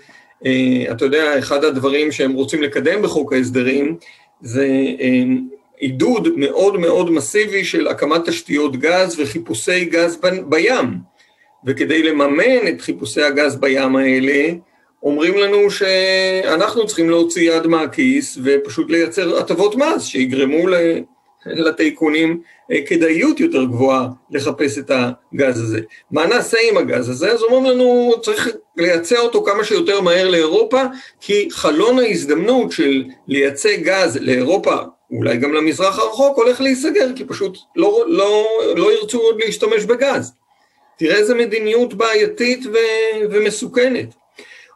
אה, 0.46 0.84
אתה 0.90 1.04
יודע, 1.04 1.38
אחד 1.38 1.64
הדברים 1.64 2.12
שהם 2.12 2.32
רוצים 2.32 2.62
לקדם 2.62 3.02
בחוק 3.02 3.32
ההסדרים 3.32 3.96
זה 4.40 4.68
עידוד 5.78 6.28
מאוד 6.36 6.80
מאוד 6.80 7.10
מסיבי 7.10 7.64
של 7.64 7.88
הקמת 7.88 8.28
תשתיות 8.28 8.76
גז 8.76 9.20
וחיפושי 9.20 9.84
גז 9.84 10.20
בים. 10.48 10.98
וכדי 11.66 12.02
לממן 12.02 12.68
את 12.68 12.80
חיפושי 12.80 13.22
הגז 13.22 13.56
בים 13.56 13.96
האלה, 13.96 14.52
אומרים 15.02 15.38
לנו 15.38 15.70
שאנחנו 15.70 16.86
צריכים 16.86 17.10
להוציא 17.10 17.52
יד 17.52 17.66
מהכיס 17.66 18.38
ופשוט 18.44 18.90
לייצר 18.90 19.38
הטבות 19.38 19.74
מס 19.74 20.04
שיגרמו 20.04 20.66
לטייקונים 21.46 22.40
אה, 22.72 22.78
כדאיות 22.86 23.40
יותר 23.40 23.64
גבוהה 23.64 24.08
לחפש 24.30 24.78
את 24.78 24.90
הגז 24.90 25.60
הזה. 25.60 25.80
מה 26.10 26.26
נעשה 26.26 26.58
עם 26.70 26.76
הגז 26.76 27.08
הזה? 27.08 27.32
אז 27.32 27.42
אומרים 27.42 27.64
לנו, 27.64 28.12
צריך 28.22 28.48
לייצא 28.76 29.18
אותו 29.18 29.44
כמה 29.44 29.64
שיותר 29.64 30.00
מהר 30.00 30.28
לאירופה, 30.28 30.82
כי 31.20 31.48
חלון 31.50 31.98
ההזדמנות 31.98 32.72
של 32.72 33.04
לייצא 33.28 33.76
גז 33.76 34.18
לאירופה, 34.20 34.76
אולי 35.10 35.36
גם 35.36 35.54
למזרח 35.54 35.98
הרחוק, 35.98 36.36
הולך 36.36 36.60
להיסגר, 36.60 37.08
כי 37.16 37.24
פשוט 37.24 37.58
לא, 37.76 38.04
לא, 38.06 38.46
לא 38.76 38.92
ירצו 38.92 39.18
עוד 39.18 39.40
להשתמש 39.40 39.84
בגז. 39.84 40.32
תראה 40.98 41.16
איזה 41.16 41.34
מדיניות 41.34 41.94
בעייתית 41.94 42.66
ו, 42.66 42.76
ומסוכנת. 43.30 44.14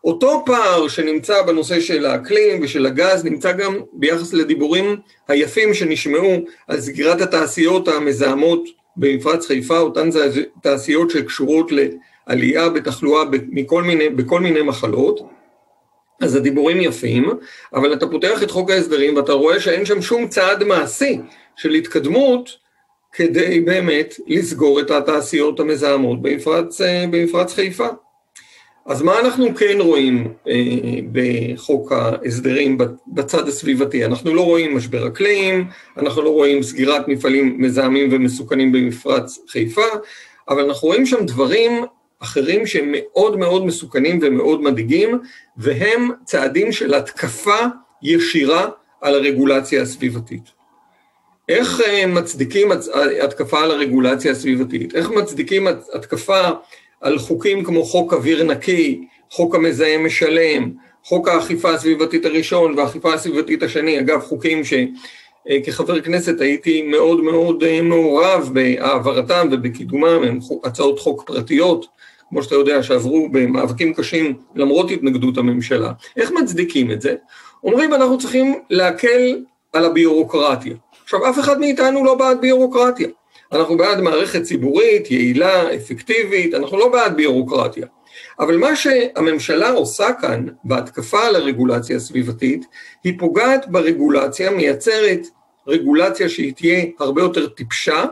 אותו 0.04 0.42
פער 0.46 0.88
שנמצא 0.88 1.42
בנושא 1.42 1.80
של 1.80 2.06
האקלים 2.06 2.60
ושל 2.62 2.86
הגז 2.86 3.24
נמצא 3.24 3.52
גם 3.52 3.76
ביחס 3.92 4.32
לדיבורים 4.32 4.96
היפים 5.28 5.74
שנשמעו 5.74 6.36
על 6.68 6.80
סגירת 6.80 7.20
התעשיות 7.20 7.88
המזהמות 7.88 8.64
במפרץ 8.96 9.46
חיפה, 9.46 9.78
אותן 9.78 10.08
תעשיות 10.62 11.10
שקשורות 11.10 11.70
לעלייה 12.26 12.68
בתחלואה 12.68 13.24
מכל 13.48 13.82
מיני, 13.82 14.08
בכל 14.08 14.40
מיני 14.40 14.62
מחלות. 14.62 15.20
אז 16.20 16.36
הדיבורים 16.36 16.80
יפים, 16.80 17.30
אבל 17.74 17.92
אתה 17.92 18.06
פותח 18.06 18.42
את 18.42 18.50
חוק 18.50 18.70
ההסדרים 18.70 19.16
ואתה 19.16 19.32
רואה 19.32 19.60
שאין 19.60 19.84
שם 19.84 20.02
שום 20.02 20.28
צעד 20.28 20.64
מעשי 20.64 21.18
של 21.56 21.70
התקדמות 21.70 22.50
כדי 23.12 23.60
באמת 23.60 24.14
לסגור 24.26 24.80
את 24.80 24.90
התעשיות 24.90 25.60
המזהמות 25.60 26.22
במפרץ, 26.22 26.80
במפרץ 27.10 27.54
חיפה. 27.54 27.88
אז 28.86 29.02
מה 29.02 29.20
אנחנו 29.20 29.54
כן 29.54 29.76
רואים 29.80 30.32
אה, 30.48 30.54
בחוק 31.12 31.92
ההסדרים 31.92 32.78
בצד 33.06 33.48
הסביבתי? 33.48 34.04
אנחנו 34.04 34.34
לא 34.34 34.44
רואים 34.44 34.76
משבר 34.76 35.06
אקלים, 35.06 35.68
אנחנו 35.96 36.22
לא 36.22 36.30
רואים 36.30 36.62
סגירת 36.62 37.08
מפעלים 37.08 37.56
מזהמים 37.58 38.08
ומסוכנים 38.12 38.72
במפרץ 38.72 39.38
חיפה, 39.48 39.86
אבל 40.48 40.64
אנחנו 40.64 40.88
רואים 40.88 41.06
שם 41.06 41.26
דברים 41.26 41.72
אחרים 42.20 42.66
שהם 42.66 42.92
מאוד 42.92 43.38
מאוד 43.38 43.66
מסוכנים 43.66 44.18
ומאוד 44.22 44.62
מדאיגים, 44.62 45.18
והם 45.56 46.10
צעדים 46.24 46.72
של 46.72 46.94
התקפה 46.94 47.58
ישירה 48.02 48.68
על 49.00 49.14
הרגולציה 49.14 49.82
הסביבתית. 49.82 50.60
איך 51.48 51.80
אה, 51.80 52.06
מצדיקים 52.06 52.68
התקפה 53.22 53.60
על 53.60 53.70
הרגולציה 53.70 54.32
הסביבתית? 54.32 54.94
איך 54.94 55.10
מצדיקים 55.10 55.66
התקפה 55.94 56.40
על 57.00 57.18
חוקים 57.18 57.64
כמו 57.64 57.84
חוק 57.84 58.12
אוויר 58.12 58.44
נקי, 58.44 59.06
חוק 59.30 59.54
המזהם 59.54 60.06
משלם, 60.06 60.70
חוק 61.04 61.28
האכיפה 61.28 61.70
הסביבתית 61.70 62.24
הראשון 62.24 62.78
והאכיפה 62.78 63.14
הסביבתית 63.14 63.62
השני, 63.62 64.00
אגב 64.00 64.20
חוקים 64.20 64.62
שכחבר 64.64 66.00
כנסת 66.00 66.40
הייתי 66.40 66.82
מאוד 66.82 67.20
מאוד 67.20 67.62
אה, 67.62 67.82
מעורב 67.82 68.50
בהעברתם 68.52 69.48
ובקידומם, 69.52 70.22
הם 70.22 70.38
הצעות 70.64 70.98
חוק 70.98 71.22
פרטיות, 71.26 71.86
כמו 72.28 72.42
שאתה 72.42 72.54
יודע, 72.54 72.82
שעברו 72.82 73.28
במאבקים 73.32 73.94
קשים 73.94 74.34
למרות 74.54 74.90
התנגדות 74.90 75.38
הממשלה. 75.38 75.92
איך 76.16 76.32
מצדיקים 76.32 76.90
את 76.90 77.00
זה? 77.00 77.14
אומרים 77.64 77.94
אנחנו 77.94 78.18
צריכים 78.18 78.54
להקל 78.70 79.38
על 79.72 79.84
הביורוקרטיה. 79.84 80.74
עכשיו, 81.04 81.30
אף 81.30 81.38
אחד 81.38 81.60
מאיתנו 81.60 82.04
לא 82.04 82.14
בעד 82.14 82.40
ביורוקרטיה. 82.40 83.08
אנחנו 83.52 83.76
בעד 83.76 84.00
מערכת 84.00 84.42
ציבורית, 84.42 85.10
יעילה, 85.10 85.74
אפקטיבית, 85.74 86.54
אנחנו 86.54 86.78
לא 86.78 86.88
בעד 86.88 87.16
ביורוקרטיה. 87.16 87.86
אבל 88.40 88.56
מה 88.56 88.76
שהממשלה 88.76 89.70
עושה 89.70 90.12
כאן 90.20 90.46
בהתקפה 90.64 91.26
על 91.26 91.36
הרגולציה 91.36 91.96
הסביבתית, 91.96 92.66
היא 93.04 93.18
פוגעת 93.18 93.68
ברגולציה, 93.68 94.50
מייצרת 94.50 95.26
רגולציה 95.66 96.28
שהיא 96.28 96.52
תהיה 96.54 96.84
הרבה 96.98 97.22
יותר 97.22 97.46
טיפשה, 97.48 98.04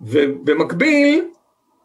ובמקביל 0.00 1.24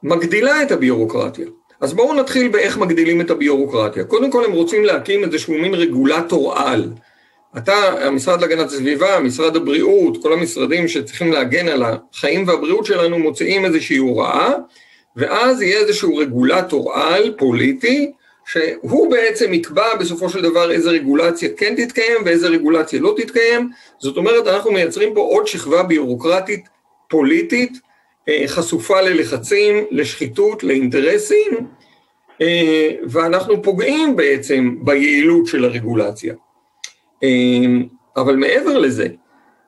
מגדילה 0.04 0.63
את 0.63 0.71
הביורוקרטיה. 0.71 1.47
אז 1.82 1.93
בואו 1.93 2.13
נתחיל 2.13 2.47
באיך 2.47 2.78
מגדילים 2.78 3.21
את 3.21 3.30
הביורוקרטיה. 3.30 4.04
קודם 4.04 4.32
כל 4.32 4.45
הם 4.45 4.52
רוצים 4.52 4.86
להקים 4.86 5.23
איזשהו 5.23 5.54
מין 5.54 5.73
רגולטור 5.73 6.58
על. 6.58 6.93
אתה, 7.58 8.06
המשרד 8.06 8.42
להגנת 8.42 8.68
הסביבה, 8.68 9.20
משרד 9.20 9.56
הבריאות, 9.56 10.24
כל 10.24 10.34
המשרדים 10.34 10.88
שצריכים 10.88 11.32
להגן 11.32 11.68
על 11.68 11.84
החיים 11.84 12.48
והבריאות 12.48 12.86
שלנו 12.86 13.20
מוציאים 13.20 13.66
איזושהי 13.66 13.98
הוראה, 13.98 14.54
ואז 15.16 15.62
יהיה 15.62 15.80
איזשהו 15.80 16.18
רגולטור 16.18 16.94
על, 16.94 17.34
פוליטי, 17.38 18.12
שהוא 18.46 19.12
בעצם 19.12 19.54
יקבע 19.54 19.96
בסופו 19.96 20.30
של 20.30 20.42
דבר 20.42 20.72
איזה 20.72 20.90
רגולציה 20.90 21.50
כן 21.58 21.76
תתקיים 21.78 22.18
ואיזה 22.26 22.48
רגולציה 22.48 23.00
לא 23.00 23.16
תתקיים. 23.18 23.70
זאת 24.00 24.18
אומרת, 24.18 24.48
אנחנו 24.48 24.72
מייצרים 24.72 25.14
פה 25.14 25.22
עוד 25.22 25.48
שכבה 25.48 25.84
ביורוקרטית 25.84 26.66
פוליטית, 27.10 27.80
אה, 28.30 28.44
חשופה 28.48 29.02
ללחצים, 29.02 29.86
לשחיתות, 29.92 30.64
לאינטרסים, 30.64 31.68
אה, 32.42 32.92
ואנחנו 33.04 33.64
פוגעים 33.64 34.16
בעצם 34.16 34.76
ביעילות 34.82 35.48
של 35.48 35.66
הרגולציה. 35.66 36.34
אמ, 37.24 37.84
אבל 38.18 38.36
מעבר 38.36 38.78
לזה, 38.78 39.08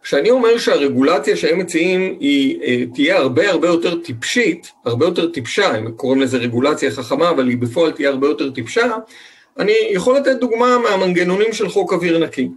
כשאני 0.04 0.30
אומר 0.30 0.58
שהרגולציה 0.58 1.36
שהם 1.36 1.60
מציעים 1.60 2.18
היא 2.20 2.62
אה, 2.62 2.84
תהיה 2.94 3.18
הרבה 3.18 3.50
הרבה 3.50 3.68
יותר 3.68 4.00
טיפשית, 4.00 4.72
הרבה 4.86 5.06
יותר 5.06 5.32
טיפשה, 5.32 5.68
הם 5.68 5.92
קוראים 5.92 6.22
לזה 6.22 6.38
רגולציה 6.38 6.92
חכמה, 6.92 7.30
אבל 7.30 7.50
היא 7.50 7.58
בפועל 7.58 7.92
תהיה 7.92 8.10
הרבה 8.10 8.28
יותר 8.28 8.52
טיפשה, 8.52 8.92
אני 9.60 9.74
יכול 9.92 10.18
לתת 10.18 10.36
דוגמה 10.40 10.78
מהמנגנונים 10.78 11.54
של 11.54 11.70
חוק 11.70 11.94
אוויר 11.94 12.20
נקי. 12.20 12.50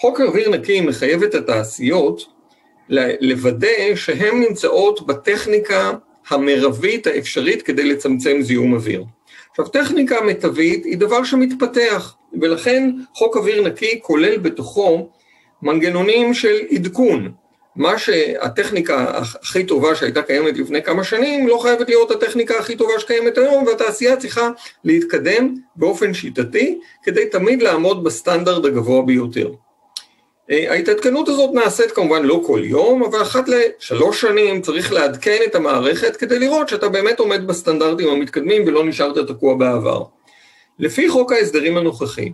חוק 0.00 0.20
אוויר 0.20 0.50
נקי 0.50 0.80
מחייב 0.80 1.22
את 1.22 1.34
התעשיות 1.34 2.24
לוודא 3.20 3.94
שהן 3.94 4.40
נמצאות 4.40 5.06
בטכניקה 5.06 5.92
המרבית 6.28 7.06
האפשרית 7.06 7.62
כדי 7.62 7.84
לצמצם 7.84 8.36
זיהום 8.40 8.74
אוויר. 8.74 9.04
עכשיו, 9.50 9.68
טכניקה 9.68 10.20
מיטבית 10.20 10.84
היא 10.84 10.98
דבר 10.98 11.24
שמתפתח, 11.24 12.14
ולכן 12.40 12.90
חוק 13.14 13.36
אוויר 13.36 13.62
נקי 13.62 14.00
כולל 14.02 14.38
בתוכו 14.38 15.08
מנגנונים 15.62 16.34
של 16.34 16.56
עדכון. 16.70 17.32
מה 17.76 17.98
שהטכניקה 17.98 19.06
הכי 19.14 19.64
טובה 19.64 19.94
שהייתה 19.94 20.22
קיימת 20.22 20.58
לפני 20.58 20.82
כמה 20.82 21.04
שנים, 21.04 21.48
לא 21.48 21.58
חייבת 21.62 21.88
להיות 21.88 22.10
הטכניקה 22.10 22.58
הכי 22.58 22.76
טובה 22.76 22.92
שקיימת 22.98 23.38
היום, 23.38 23.66
והתעשייה 23.66 24.16
צריכה 24.16 24.50
להתקדם 24.84 25.54
באופן 25.76 26.14
שיטתי, 26.14 26.78
כדי 27.02 27.26
תמיד 27.26 27.62
לעמוד 27.62 28.04
בסטנדרט 28.04 28.64
הגבוה 28.64 29.02
ביותר. 29.02 29.50
אה, 30.50 30.72
ההתעדכנות 30.72 31.28
הזאת 31.28 31.50
נעשית 31.54 31.90
כמובן 31.90 32.22
לא 32.22 32.42
כל 32.46 32.60
יום, 32.64 33.02
אבל 33.02 33.22
אחת 33.22 33.44
לשלוש 33.48 34.20
שנים 34.20 34.62
צריך 34.62 34.92
לעדכן 34.92 35.38
את 35.46 35.54
המערכת 35.54 36.16
כדי 36.16 36.38
לראות 36.38 36.68
שאתה 36.68 36.88
באמת 36.88 37.18
עומד 37.18 37.46
בסטנדרטים 37.46 38.08
המתקדמים 38.08 38.62
ולא 38.66 38.84
נשארת 38.84 39.18
תקוע 39.28 39.54
בעבר. 39.54 40.02
לפי 40.78 41.08
חוק 41.08 41.32
ההסדרים 41.32 41.76
הנוכחי, 41.76 42.32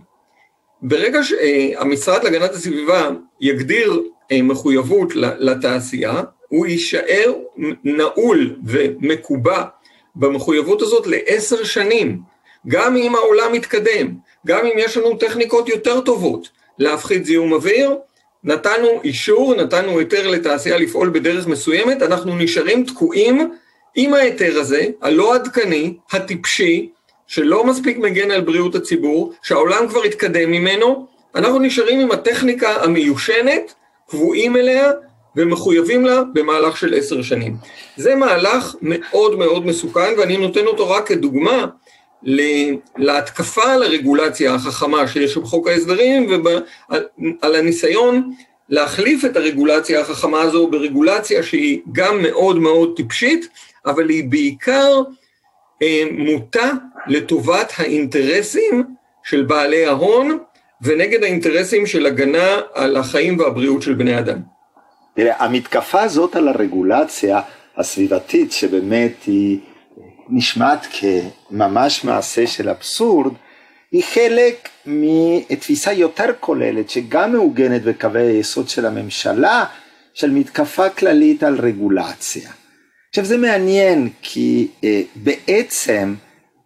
ברגע 0.81 1.19
שהמשרד 1.23 2.23
להגנת 2.23 2.51
הסביבה 2.51 3.09
יגדיר 3.41 4.01
אה, 4.31 4.41
מחויבות 4.41 5.15
לתעשייה, 5.15 6.21
הוא 6.47 6.65
יישאר 6.65 7.33
נעול 7.83 8.55
ומקובע 8.65 9.63
במחויבות 10.15 10.81
הזאת 10.81 11.07
לעשר 11.07 11.63
שנים. 11.63 12.19
גם 12.67 12.95
אם 12.95 13.15
העולם 13.15 13.53
מתקדם, 13.53 14.15
גם 14.47 14.65
אם 14.65 14.71
יש 14.75 14.97
לנו 14.97 15.17
טכניקות 15.17 15.69
יותר 15.69 16.01
טובות 16.01 16.49
להפחית 16.79 17.25
זיהום 17.25 17.53
אוויר, 17.53 17.95
נתנו 18.43 19.01
אישור, 19.03 19.55
נתנו 19.55 19.99
היתר 19.99 20.27
לתעשייה 20.27 20.77
לפעול 20.77 21.09
בדרך 21.09 21.47
מסוימת, 21.47 22.01
אנחנו 22.01 22.35
נשארים 22.35 22.85
תקועים 22.85 23.51
עם 23.95 24.13
ההיתר 24.13 24.59
הזה, 24.59 24.85
הלא 25.01 25.35
עדכני, 25.35 25.97
הטיפשי, 26.11 26.89
שלא 27.29 27.65
מספיק 27.65 27.97
מגן 27.97 28.31
על 28.31 28.41
בריאות 28.41 28.75
הציבור, 28.75 29.33
שהעולם 29.41 29.87
כבר 29.87 30.03
התקדם 30.03 30.51
ממנו, 30.51 31.07
אנחנו 31.35 31.59
נשארים 31.59 31.99
עם 31.99 32.11
הטכניקה 32.11 32.83
המיושנת, 32.83 33.73
קבועים 34.09 34.55
אליה 34.55 34.91
ומחויבים 35.35 36.05
לה 36.05 36.21
במהלך 36.33 36.77
של 36.77 36.93
עשר 36.93 37.21
שנים. 37.21 37.55
זה 37.97 38.15
מהלך 38.15 38.75
מאוד 38.81 39.37
מאוד 39.37 39.65
מסוכן, 39.65 40.13
ואני 40.17 40.37
נותן 40.37 40.65
אותו 40.65 40.89
רק 40.89 41.07
כדוגמה 41.07 41.65
להתקפה 42.97 43.73
על 43.73 43.83
הרגולציה 43.83 44.53
החכמה 44.53 45.07
שיש 45.07 45.37
בחוק 45.37 45.67
ההסדרים 45.67 46.43
ועל 47.41 47.55
הניסיון 47.55 48.31
להחליף 48.69 49.25
את 49.25 49.37
הרגולציה 49.37 50.01
החכמה 50.01 50.41
הזו 50.41 50.67
ברגולציה 50.67 51.43
שהיא 51.43 51.79
גם 51.91 52.21
מאוד 52.21 52.59
מאוד 52.59 52.93
טיפשית, 52.95 53.47
אבל 53.85 54.09
היא 54.09 54.23
בעיקר 54.29 55.01
מוטה 56.11 56.71
לטובת 57.07 57.73
האינטרסים 57.77 58.83
של 59.23 59.41
בעלי 59.41 59.85
ההון 59.85 60.37
ונגד 60.81 61.23
האינטרסים 61.23 61.85
של 61.85 62.05
הגנה 62.05 62.61
על 62.73 62.97
החיים 62.97 63.39
והבריאות 63.39 63.81
של 63.81 63.93
בני 63.93 64.19
אדם. 64.19 64.39
תראה, 65.15 65.43
המתקפה 65.45 66.01
הזאת 66.01 66.35
על 66.35 66.47
הרגולציה 66.47 67.41
הסביבתית 67.77 68.51
שבאמת 68.51 69.13
היא 69.27 69.59
נשמעת 70.29 70.87
כממש 70.91 72.03
מעשה 72.03 72.47
של 72.47 72.69
אבסורד, 72.69 73.33
היא 73.91 74.03
חלק 74.13 74.69
מתפיסה 74.85 75.93
יותר 75.93 76.25
כוללת 76.39 76.89
שגם 76.89 77.31
מעוגנת 77.31 77.83
בקווי 77.83 78.21
היסוד 78.21 78.69
של 78.69 78.85
הממשלה, 78.85 79.65
של 80.13 80.31
מתקפה 80.31 80.89
כללית 80.89 81.43
על 81.43 81.59
רגולציה. 81.59 82.49
עכשיו 83.09 83.25
זה 83.25 83.37
מעניין 83.37 84.09
כי 84.21 84.67
אה, 84.83 85.01
בעצם 85.15 86.15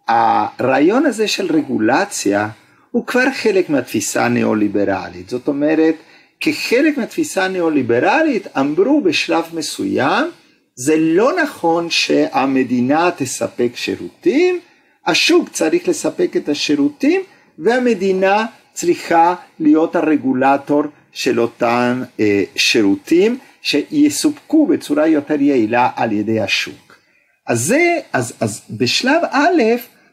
הרעיון 0.08 1.06
הזה 1.06 1.28
של 1.28 1.52
רגולציה 1.52 2.48
הוא 2.90 3.06
כבר 3.06 3.30
חלק 3.34 3.70
מהתפיסה 3.70 4.24
הניאו-ליברלית. 4.24 5.28
זאת 5.28 5.48
אומרת, 5.48 5.94
כחלק 6.40 6.98
מהתפיסה 6.98 7.44
הניאו-ליברלית 7.44 8.46
אמרו 8.58 9.00
בשלב 9.00 9.44
מסוים 9.52 10.30
זה 10.74 10.96
לא 10.96 11.42
נכון 11.42 11.90
שהמדינה 11.90 13.10
תספק 13.16 13.70
שירותים, 13.74 14.60
השוק 15.06 15.48
צריך 15.48 15.88
לספק 15.88 16.36
את 16.36 16.48
השירותים 16.48 17.20
והמדינה 17.58 18.46
צריכה 18.72 19.34
להיות 19.60 19.96
הרגולטור 19.96 20.82
של 21.14 21.40
אותם 21.40 22.02
אה, 22.20 22.42
שירותים 22.56 23.38
שיסופקו 23.62 24.66
בצורה 24.66 25.06
יותר 25.06 25.40
יעילה 25.40 25.90
על 25.96 26.12
ידי 26.12 26.40
השוק. 26.40 26.96
אז 27.46 27.60
זה, 27.60 27.98
אז, 28.12 28.32
אז 28.40 28.62
בשלב 28.70 29.22
א', 29.30 29.62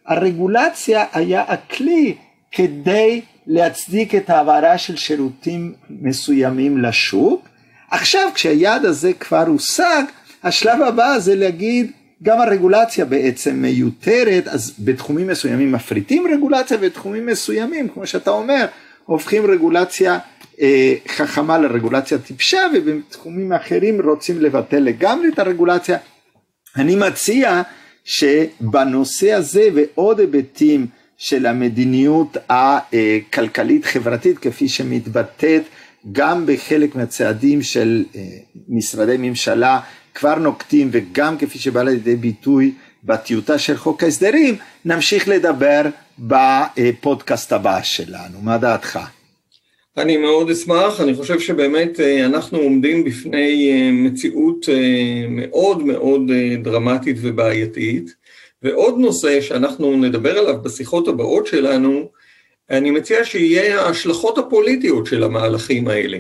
הרגולציה 0.08 1.06
היה 1.14 1.42
הכלי 1.48 2.16
כדי 2.52 3.22
להצדיק 3.48 4.16
את 4.16 4.30
העברה 4.30 4.78
של 4.78 4.96
שירותים 4.96 5.74
מסוימים 5.90 6.78
לשוק. 6.78 7.48
עכשיו 7.92 8.30
כשהיעד 8.34 8.86
הזה 8.86 9.14
כבר 9.14 9.44
הושג, 9.48 10.04
השלב 10.44 10.82
הבא 10.82 11.20
זה 11.20 11.36
להגיד 11.36 11.92
גם 12.24 12.42
הרגולציה 12.42 13.06
בעצם 13.06 13.56
מיותרת, 13.56 14.48
אז 14.48 14.74
בתחומים 14.80 15.28
מסוימים 15.28 15.72
מפריטים 15.72 16.28
רגולציה, 16.34 16.78
ובתחומים 16.78 17.26
מסוימים, 17.26 17.90
כמו 17.90 18.08
שאתה 18.08 18.32
אומר, 18.32 18.66
הופכים 19.06 19.46
רגולציה 19.46 20.20
אה, 20.62 20.94
חכמה 21.08 21.58
לרגולציה 21.58 22.18
טיפשה, 22.18 22.60
ובתחומים 22.76 23.54
אחרים 23.54 24.02
רוצים 24.02 24.42
לבטל 24.42 24.80
לגמרי 24.80 25.28
את 25.34 25.40
הרגולציה. 25.40 25.98
אני 26.78 26.96
מציע 26.96 27.62
שבנושא 28.04 29.34
הזה 29.34 29.70
ועוד 29.74 30.20
היבטים 30.20 30.88
של 31.18 31.46
המדיניות 31.46 32.38
הכלכלית 32.50 33.86
חברתית 33.86 34.40
כפי 34.40 34.70
שמתבטאת 34.70 35.62
גם 36.12 36.46
בחלק 36.46 36.96
מהצעדים 36.96 37.62
של 37.62 38.04
אה, 38.16 38.22
משרדי 38.70 39.16
ממשלה 39.20 39.80
כבר 40.14 40.36
נוקטים 40.36 40.90
וגם 40.92 41.38
כפי 41.38 41.60
שבא 41.60 41.84
לידי 41.84 42.16
ביטוי 42.16 42.74
בטיוטה 43.04 43.60
של 43.60 43.78
חוק 43.78 44.04
ההסדרים, 44.04 44.56
נמשיך 44.86 45.28
לדבר 45.28 45.82
בפודקאסט 46.22 47.54
הבא 47.54 47.80
שלנו. 47.84 48.42
מה 48.42 48.58
דעתך? 48.58 49.00
אני 49.98 50.18
מאוד 50.18 50.50
אשמח, 50.50 51.02
אני 51.02 51.16
חושב 51.16 51.40
שבאמת 51.40 52.00
אה, 52.00 52.26
אנחנו 52.26 52.58
עומדים 52.58 53.04
בפני 53.04 53.72
אה, 53.72 53.92
מציאות 53.92 54.70
אה, 54.70 55.26
מאוד 55.30 55.84
מאוד 55.84 56.22
דרמטית 56.64 57.18
ובעייתית, 57.22 58.16
ועוד 58.62 58.98
נושא 58.98 59.42
שאנחנו 59.42 59.98
נדבר 59.98 60.38
עליו 60.38 60.62
בשיחות 60.62 61.08
הבאות 61.08 61.48
שלנו, 61.48 62.10
אני 62.70 62.92
מציע 62.92 63.26
שיהיה 63.26 63.82
ההשלכות 63.82 64.38
הפוליטיות 64.38 65.06
של 65.06 65.24
המהלכים 65.24 65.88
האלה. 65.88 66.18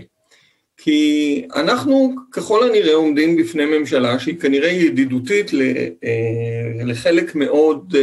כי 0.77 1.41
אנחנו 1.55 2.15
ככל 2.31 2.69
הנראה 2.69 2.93
עומדים 2.93 3.37
בפני 3.37 3.65
ממשלה 3.65 4.19
שהיא 4.19 4.39
כנראה 4.39 4.69
ידידותית 4.69 5.51
לחלק 6.85 7.35
מאוד 7.35 7.95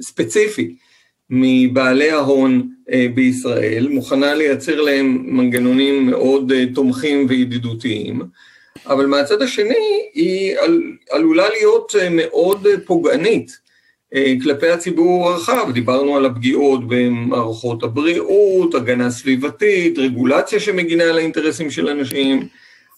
ספציפי 0.00 0.74
מבעלי 1.30 2.10
ההון 2.10 2.68
אה, 2.92 3.06
בישראל, 3.14 3.88
מוכנה 3.90 4.34
לייצר 4.34 4.80
להם 4.80 5.22
מנגנונים 5.26 6.06
מאוד 6.06 6.52
תומכים 6.74 7.26
וידידותיים, 7.28 8.22
אבל 8.86 9.06
מהצד 9.06 9.42
השני 9.42 10.08
היא 10.14 10.56
עלולה 11.10 11.48
להיות 11.48 11.94
מאוד 12.10 12.66
פוגענית 12.84 13.66
אה, 14.14 14.34
כלפי 14.42 14.68
הציבור 14.68 15.28
הרחב, 15.28 15.70
דיברנו 15.72 16.16
על 16.16 16.26
הפגיעות 16.26 16.80
במערכות 16.88 17.82
הבריאות, 17.82 18.74
הגנה 18.74 19.10
סביבתית, 19.10 19.98
רגולציה 19.98 20.60
שמגינה 20.60 21.04
על 21.04 21.18
האינטרסים 21.18 21.70
של 21.70 21.88
אנשים. 21.88 22.48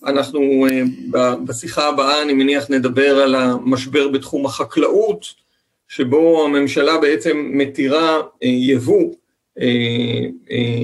אנחנו 0.06 0.66
אה, 0.70 1.36
בשיחה 1.36 1.88
הבאה, 1.88 2.22
אני 2.22 2.32
מניח, 2.32 2.70
נדבר 2.70 3.18
על 3.18 3.34
המשבר 3.34 4.08
בתחום 4.08 4.46
החקלאות, 4.46 5.47
שבו 5.88 6.44
הממשלה 6.44 6.98
בעצם 6.98 7.50
מתירה 7.52 8.16
אה, 8.42 8.48
יבוא 8.48 9.14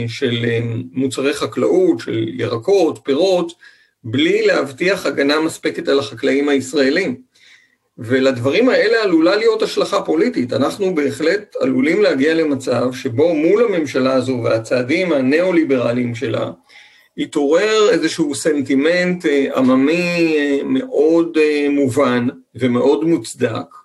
של 0.09 0.47
מוצרי 0.93 1.33
חקלאות, 1.33 2.01
של 2.01 2.29
ירקות, 2.35 2.99
פירות, 3.05 3.53
בלי 4.05 4.47
להבטיח 4.47 5.07
הגנה 5.07 5.41
מספקת 5.41 5.89
על 5.89 5.99
החקלאים 5.99 6.49
הישראלים. 6.49 7.17
ולדברים 7.99 8.69
האלה 8.69 9.03
עלולה 9.03 9.37
להיות 9.37 9.63
השלכה 9.63 10.03
פוליטית. 10.03 10.53
אנחנו 10.53 10.95
בהחלט 10.95 11.57
עלולים 11.61 12.03
להגיע 12.03 12.35
למצב 12.35 12.93
שבו 12.93 13.35
מול 13.35 13.65
הממשלה 13.65 14.15
הזו 14.15 14.41
והצעדים 14.45 15.13
הניאו-ליברליים 15.13 16.15
שלה, 16.15 16.51
יתעורר 17.17 17.91
איזשהו 17.91 18.35
סנטימנט 18.35 19.27
אה, 19.27 19.47
עממי 19.57 20.37
אה, 20.39 20.59
מאוד 20.65 21.39
אה, 21.41 21.67
מובן 21.71 22.27
ומאוד 22.55 23.05
מוצדק, 23.05 23.84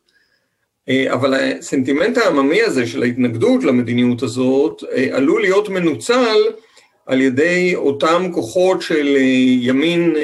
אבל 1.13 1.33
הסנטימנט 1.33 2.17
העממי 2.17 2.61
הזה 2.61 2.87
של 2.87 3.03
ההתנגדות 3.03 3.63
למדיניות 3.63 4.23
הזאת 4.23 4.83
עלול 5.11 5.41
להיות 5.41 5.69
מנוצל 5.69 6.37
על 7.05 7.21
ידי 7.21 7.71
אותם 7.75 8.27
כוחות 8.31 8.81
של 8.81 9.15
ימין 9.59 10.15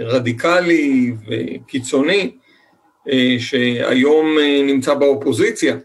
רדיקלי 0.00 1.12
וקיצוני, 1.28 2.30
שהיום 3.38 4.36
נמצא 4.66 4.94
באופוזיציה, 4.94 5.76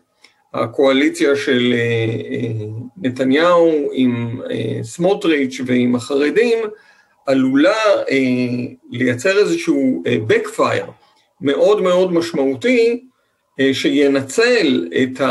הקואליציה 0.53 1.35
של 1.35 1.73
נתניהו 3.01 3.89
עם 3.93 4.41
סמוטריץ' 4.83 5.61
ועם 5.65 5.95
החרדים, 5.95 6.57
עלולה 7.27 7.77
לייצר 8.91 9.39
איזשהו 9.39 10.03
backfire 10.29 10.91
מאוד 11.41 11.81
מאוד 11.81 12.13
משמעותי, 12.13 13.03
שינצל 13.73 14.87
את 15.03 15.21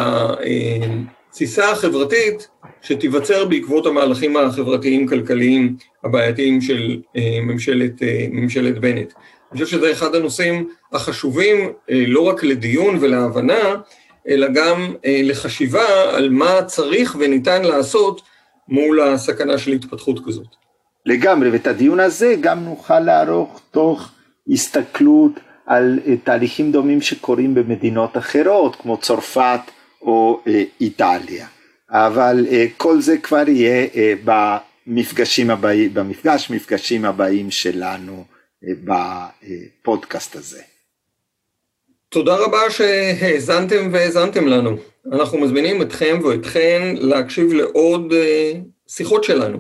התסיסה 1.28 1.70
החברתית 1.70 2.48
שתיווצר 2.82 3.44
בעקבות 3.44 3.86
המהלכים 3.86 4.36
החברתיים-כלכליים 4.36 5.76
הבעייתיים 6.04 6.60
של 6.60 7.00
ממשלת, 7.42 7.92
ממשלת 8.30 8.78
בנט. 8.78 9.12
אני 9.52 9.64
חושב 9.64 9.66
שזה 9.66 9.92
אחד 9.92 10.14
הנושאים 10.14 10.68
החשובים 10.92 11.72
לא 11.88 12.20
רק 12.20 12.44
לדיון 12.44 12.98
ולהבנה, 13.00 13.74
אלא 14.28 14.48
גם 14.54 14.94
לחשיבה 15.04 16.16
על 16.16 16.30
מה 16.30 16.62
צריך 16.66 17.16
וניתן 17.20 17.62
לעשות 17.62 18.22
מול 18.68 19.00
הסכנה 19.00 19.58
של 19.58 19.72
התפתחות 19.72 20.20
כזאת. 20.26 20.46
לגמרי, 21.06 21.50
ואת 21.50 21.66
הדיון 21.66 22.00
הזה 22.00 22.34
גם 22.40 22.64
נוכל 22.64 23.00
לערוך 23.00 23.60
תוך 23.70 24.10
הסתכלות 24.48 25.32
על 25.70 25.98
תהליכים 26.24 26.72
דומים 26.72 27.00
שקורים 27.00 27.54
במדינות 27.54 28.16
אחרות, 28.16 28.76
כמו 28.76 28.96
צרפת 28.96 29.60
או 30.02 30.40
איטליה. 30.80 31.46
אבל 31.90 32.46
כל 32.76 33.00
זה 33.00 33.18
כבר 33.18 33.48
יהיה 33.48 33.86
במפגשים 34.24 35.50
הבאים, 35.50 35.94
במפגש 35.94 36.50
מפגשים 36.50 37.04
הבאים 37.04 37.50
שלנו 37.50 38.24
בפודקאסט 39.82 40.36
הזה. 40.36 40.62
תודה 42.08 42.36
רבה 42.36 42.70
שהאזנתם 42.70 43.88
והאזנתם 43.92 44.46
לנו. 44.46 44.76
אנחנו 45.12 45.38
מזמינים 45.38 45.82
אתכם 45.82 46.18
ואתכן 46.24 46.94
להקשיב 46.96 47.52
לעוד 47.52 48.14
שיחות 48.88 49.24
שלנו. 49.24 49.58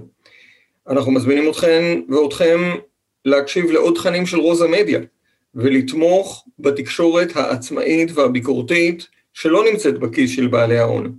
אנחנו 0.88 1.12
מזמינים 1.12 1.50
אתכם 1.50 2.00
ואתכם 2.08 2.60
להקשיב 3.24 3.70
לעוד 3.70 3.94
תכנים 3.94 4.26
של 4.26 4.38
רוזה 4.38 4.68
מדיה, 4.68 5.00
ולתמוך 5.54 6.44
בתקשורת 6.58 7.36
העצמאית 7.36 8.10
והביקורתית 8.14 9.06
שלא 9.34 9.64
נמצאת 9.70 9.98
בכיס 9.98 10.30
של 10.30 10.46
בעלי 10.46 10.78
ההון. 10.78 11.12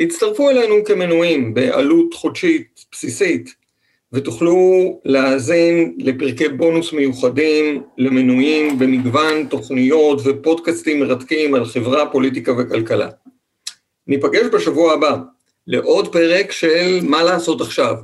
הצטרפו 0.00 0.50
אלינו 0.50 0.84
כמנויים 0.84 1.54
בעלות 1.54 2.14
חודשית 2.14 2.84
בסיסית, 2.92 3.54
ותוכלו 4.12 5.00
להאזין 5.04 5.94
לפרקי 5.98 6.48
בונוס 6.48 6.92
מיוחדים 6.92 7.82
למנויים 7.98 8.78
במגוון 8.78 9.46
תוכניות 9.46 10.20
ופודקאסטים 10.24 11.00
מרתקים 11.00 11.54
על 11.54 11.64
חברה, 11.64 12.12
פוליטיקה 12.12 12.52
וכלכלה. 12.52 13.08
ניפגש 14.06 14.46
בשבוע 14.52 14.92
הבא 14.92 15.18
לעוד 15.66 16.12
פרק 16.12 16.52
של 16.52 16.98
מה 17.02 17.22
לעשות 17.22 17.60
עכשיו. 17.60 17.94